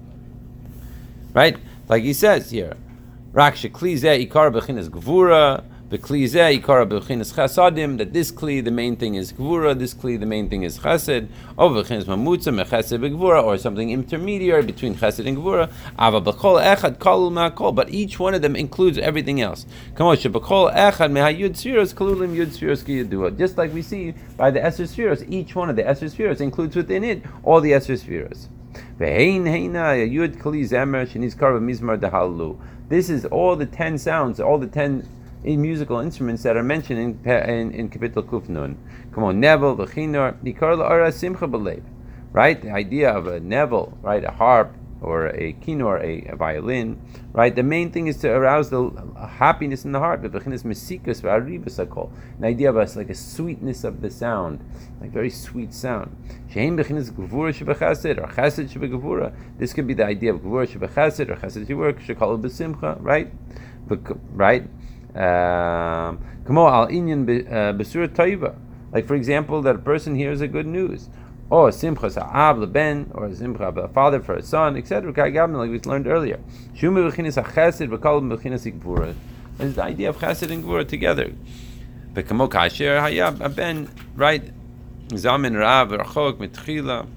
Right? 1.33 1.57
Like 1.89 2.03
he 2.03 2.13
says 2.13 2.49
here. 2.49 2.77
Raksha 3.33 3.69
ikar 3.69 4.53
bechinas 4.53 4.87
gvura, 4.87 5.65
That 5.91 6.03
this 8.13 8.31
kli, 8.31 8.63
the 8.63 8.69
main 8.69 8.95
thing 8.95 9.15
is 9.15 9.33
gvura, 9.33 9.79
this 9.79 9.95
kli, 9.95 10.19
the 10.19 10.27
main 10.27 10.47
thing 10.47 10.61
is 10.61 10.77
chesed, 10.77 11.27
or 11.57 11.83
something 13.57 13.89
intermediary 13.89 14.61
between 14.61 14.93
chesed 14.93 15.25
and 15.25 15.37
gvura, 15.37 15.71
but 17.75 17.89
each 17.89 18.19
one 18.19 18.35
of 18.35 18.43
them 18.43 18.55
includes 18.55 18.99
everything 18.99 19.41
else. 19.41 19.65
Just 19.97 20.37
like 23.57 23.73
we 23.73 23.81
see 23.81 24.13
by 24.37 24.51
the 24.51 24.59
Eser 24.59 24.87
spheres, 24.87 25.23
each 25.27 25.55
one 25.55 25.71
of 25.71 25.75
the 25.75 25.81
Eser 25.81 26.11
spheres 26.11 26.39
includes 26.39 26.75
within 26.75 27.03
it 27.03 27.23
all 27.41 27.61
the 27.61 27.71
Eser 27.71 27.97
spheres. 27.97 28.47
This 32.89 33.09
is 33.09 33.25
all 33.25 33.55
the 33.55 33.65
ten 33.65 33.97
sounds, 33.97 34.39
all 34.39 34.59
the 34.59 34.67
ten 34.67 35.07
musical 35.43 35.99
instruments 35.99 36.43
that 36.43 36.57
are 36.57 36.63
mentioned 36.63 36.99
in 36.99 37.31
in, 37.31 37.71
in 37.71 37.89
Kapitel 37.89 38.23
Kufnun. 38.23 38.75
Come 39.13 39.23
on, 39.23 39.41
Nevel, 39.41 39.77
the 39.77 39.85
Chinor, 39.85 40.37
Nikar 40.43 41.13
Simcha 41.13 41.47
Belev. 41.47 41.83
Right? 42.31 42.61
The 42.61 42.71
idea 42.71 43.09
of 43.11 43.27
a 43.27 43.39
Nevel, 43.39 43.93
right? 44.03 44.23
A 44.23 44.31
harp, 44.31 44.75
or 45.01 45.27
a 45.27 45.53
kinor, 45.53 46.01
a, 46.03 46.31
a, 46.31 46.35
violin, 46.35 46.99
right? 47.31 47.55
The 47.55 47.63
main 47.63 47.91
thing 47.91 48.07
is 48.07 48.17
to 48.17 48.29
arouse 48.29 48.69
the 48.69 48.91
happiness 49.37 49.85
in 49.85 49.93
the 49.93 49.99
heart. 49.99 50.21
The 50.21 50.27
An 52.37 52.45
idea 52.45 52.69
of 52.69 52.77
us 52.77 52.95
like 52.95 53.09
a 53.09 53.15
sweetness 53.15 53.83
of 53.83 54.01
the 54.01 54.09
sound, 54.09 54.63
like 54.99 55.11
very 55.11 55.29
sweet 55.29 55.73
sound. 55.73 56.15
Or 56.55 56.71
This 59.57 59.73
could 59.73 59.87
be 59.87 59.93
the 59.93 60.05
idea 60.05 60.33
of 60.33 60.41
gevura 60.41 60.67
shebechesed 60.67 61.29
or 61.29 61.35
chesed 61.35 61.65
b'simcha, 62.41 62.97
right? 62.99 63.31
Right? 64.33 64.67
Um, 65.19 66.19
Kamo 66.45 66.67
al 66.67 66.87
inyan 66.87 67.25
besura 67.77 68.07
toiva. 68.07 68.55
Like 68.91 69.05
for 69.05 69.15
example, 69.15 69.61
that 69.63 69.75
a 69.75 69.79
person 69.79 70.15
hears 70.15 70.41
a 70.41 70.47
good 70.47 70.65
news 70.65 71.09
or 71.49 71.71
simcha 71.71 72.09
sa'ab 72.09 72.59
leben, 72.59 73.09
or 73.13 73.33
simcha 73.33 73.63
a 73.63 73.87
father 73.87 74.19
for 74.19 74.35
a 74.35 74.41
son, 74.41 74.77
etc. 74.77 75.11
Like 75.11 75.71
we 75.71 75.79
learned 75.79 76.07
earlier. 76.07 76.39
Shumu 76.75 77.11
b'chinas 77.11 77.43
ha'chesed 77.43 77.89
v'kol 77.89 78.21
b'chinas 78.37 78.63
ha'gvura. 78.71 79.15
Is 79.59 79.75
the 79.75 79.83
idea 79.83 80.09
of 80.09 80.17
chesed 80.17 80.51
and 80.51 80.63
gvura 80.63 80.87
together. 80.87 81.33
V'kamo 82.13 82.49
kasher 82.49 83.01
hayab 83.01 83.55
ben 83.55 83.89
right 84.15 84.51
zamin 85.09 85.59
rav 85.59 85.89
rachok 85.89 86.37
mitchila. 86.37 87.07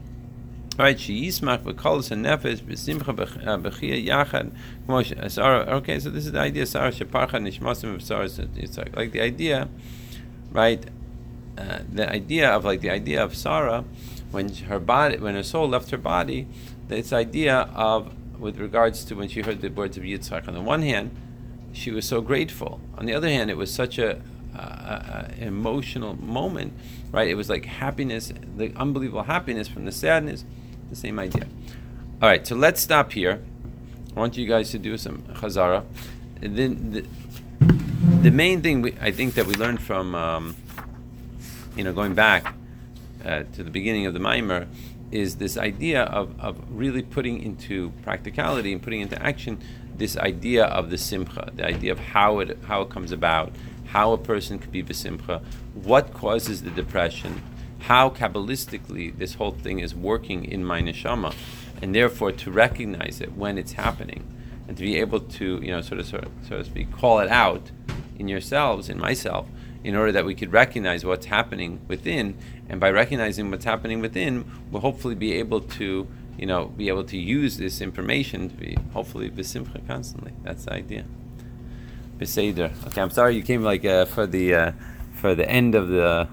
Right, 0.78 0.98
she 0.98 1.28
yismach 1.28 1.64
v'kolos 1.64 2.10
nefesh 2.16 2.60
b'simcha 2.60 3.14
b'chia 3.14 4.06
yachad. 4.06 4.52
Okay, 5.68 6.00
so 6.00 6.08
this 6.10 6.24
is 6.24 6.32
the 6.32 6.38
idea. 6.38 6.64
Sarah 6.64 6.90
sheparcha 6.90 7.32
nishmasim 7.32 7.96
v'sarah 7.98 8.96
Like 8.96 9.12
the 9.12 9.20
idea, 9.20 9.68
right? 10.50 10.84
Uh, 11.58 11.80
the 11.92 12.10
idea 12.10 12.50
of 12.50 12.64
like 12.64 12.80
the 12.80 12.88
idea 12.88 13.22
of 13.22 13.36
Sarah 13.36 13.84
when 14.30 14.48
her 14.54 14.78
body, 14.78 15.18
when 15.18 15.34
her 15.34 15.42
soul 15.42 15.68
left 15.68 15.90
her 15.90 15.98
body, 15.98 16.48
this 16.88 17.12
idea 17.12 17.68
of, 17.74 18.12
with 18.40 18.58
regards 18.58 19.04
to 19.04 19.14
when 19.14 19.28
she 19.28 19.42
heard 19.42 19.60
the 19.60 19.68
words 19.68 19.96
of 19.96 20.02
Yitzchak. 20.02 20.48
On 20.48 20.54
the 20.54 20.62
one 20.62 20.82
hand, 20.82 21.14
she 21.72 21.90
was 21.90 22.06
so 22.06 22.20
grateful. 22.20 22.80
On 22.96 23.06
the 23.06 23.14
other 23.14 23.28
hand, 23.28 23.50
it 23.50 23.56
was 23.56 23.72
such 23.72 23.98
a 23.98 24.22
emotional 25.38 26.14
moment, 26.22 26.72
right? 27.10 27.28
It 27.28 27.34
was 27.34 27.48
like 27.48 27.64
happiness, 27.64 28.32
the 28.56 28.72
unbelievable 28.76 29.24
happiness 29.24 29.68
from 29.68 29.84
the 29.84 29.92
sadness. 29.92 30.44
The 30.92 30.96
same 30.96 31.18
idea. 31.18 31.46
All 32.20 32.28
right, 32.28 32.46
so 32.46 32.54
let's 32.54 32.78
stop 32.78 33.12
here. 33.12 33.42
I 34.14 34.20
want 34.20 34.36
you 34.36 34.46
guys 34.46 34.70
to 34.72 34.78
do 34.78 34.98
some 34.98 35.22
chazara. 35.22 35.86
And 36.42 36.54
then 36.54 36.92
the, 36.92 37.06
the 38.20 38.30
main 38.30 38.60
thing 38.60 38.82
we, 38.82 38.94
I 39.00 39.10
think 39.10 39.32
that 39.36 39.46
we 39.46 39.54
learned 39.54 39.80
from, 39.80 40.14
um, 40.14 40.54
you 41.78 41.82
know, 41.82 41.94
going 41.94 42.14
back 42.14 42.54
uh, 43.24 43.44
to 43.54 43.62
the 43.64 43.70
beginning 43.70 44.04
of 44.04 44.12
the 44.12 44.20
Maimer 44.20 44.66
is 45.10 45.36
this 45.36 45.56
idea 45.56 46.02
of, 46.02 46.38
of 46.38 46.58
really 46.68 47.00
putting 47.00 47.42
into 47.42 47.90
practicality 48.02 48.70
and 48.70 48.82
putting 48.82 49.00
into 49.00 49.20
action 49.22 49.62
this 49.96 50.18
idea 50.18 50.66
of 50.66 50.90
the 50.90 50.98
simcha, 50.98 51.50
the 51.54 51.64
idea 51.64 51.92
of 51.92 51.98
how 51.98 52.40
it 52.40 52.58
how 52.64 52.82
it 52.82 52.90
comes 52.90 53.12
about, 53.12 53.50
how 53.86 54.12
a 54.12 54.18
person 54.18 54.58
could 54.58 54.72
be 54.72 54.82
the 54.82 54.92
simcha, 54.92 55.40
what 55.72 56.12
causes 56.12 56.60
the 56.62 56.70
depression, 56.70 57.42
how 57.82 58.10
kabbalistically 58.10 59.16
this 59.16 59.34
whole 59.34 59.50
thing 59.50 59.80
is 59.80 59.94
working 59.94 60.44
in 60.44 60.64
my 60.64 60.80
neshama, 60.80 61.34
and 61.80 61.94
therefore 61.94 62.32
to 62.32 62.50
recognize 62.50 63.20
it 63.20 63.32
when 63.36 63.58
it's 63.58 63.72
happening, 63.72 64.24
and 64.68 64.76
to 64.76 64.82
be 64.82 64.98
able 64.98 65.20
to 65.20 65.60
you 65.62 65.70
know 65.70 65.80
sort 65.80 66.00
of 66.00 66.06
sort 66.06 66.24
of, 66.24 66.32
so 66.48 66.58
to 66.58 66.64
speak 66.64 66.92
call 66.92 67.18
it 67.18 67.28
out 67.28 67.70
in 68.18 68.28
yourselves, 68.28 68.88
in 68.88 68.98
myself, 68.98 69.48
in 69.84 69.96
order 69.96 70.12
that 70.12 70.24
we 70.24 70.34
could 70.34 70.52
recognize 70.52 71.04
what's 71.04 71.26
happening 71.26 71.80
within, 71.88 72.36
and 72.68 72.80
by 72.80 72.90
recognizing 72.90 73.50
what's 73.50 73.64
happening 73.64 74.00
within, 74.00 74.44
we'll 74.70 74.82
hopefully 74.82 75.14
be 75.14 75.32
able 75.32 75.60
to, 75.60 76.06
you 76.38 76.46
know, 76.46 76.66
be 76.66 76.88
able 76.88 77.04
to 77.04 77.18
use 77.18 77.56
this 77.56 77.80
information 77.80 78.48
to 78.48 78.54
be 78.54 78.76
hopefully 78.92 79.28
besimcha 79.30 79.84
constantly. 79.86 80.32
That's 80.42 80.64
the 80.66 80.74
idea. 80.74 81.04
Beseder. 82.18 82.70
Okay, 82.86 83.00
I'm 83.00 83.10
sorry 83.10 83.34
you 83.34 83.42
came 83.42 83.62
like 83.62 83.84
uh, 83.84 84.04
for 84.04 84.26
the 84.26 84.54
uh, 84.54 84.72
for 85.14 85.34
the 85.34 85.48
end 85.48 85.74
of 85.74 85.88
the 85.88 86.28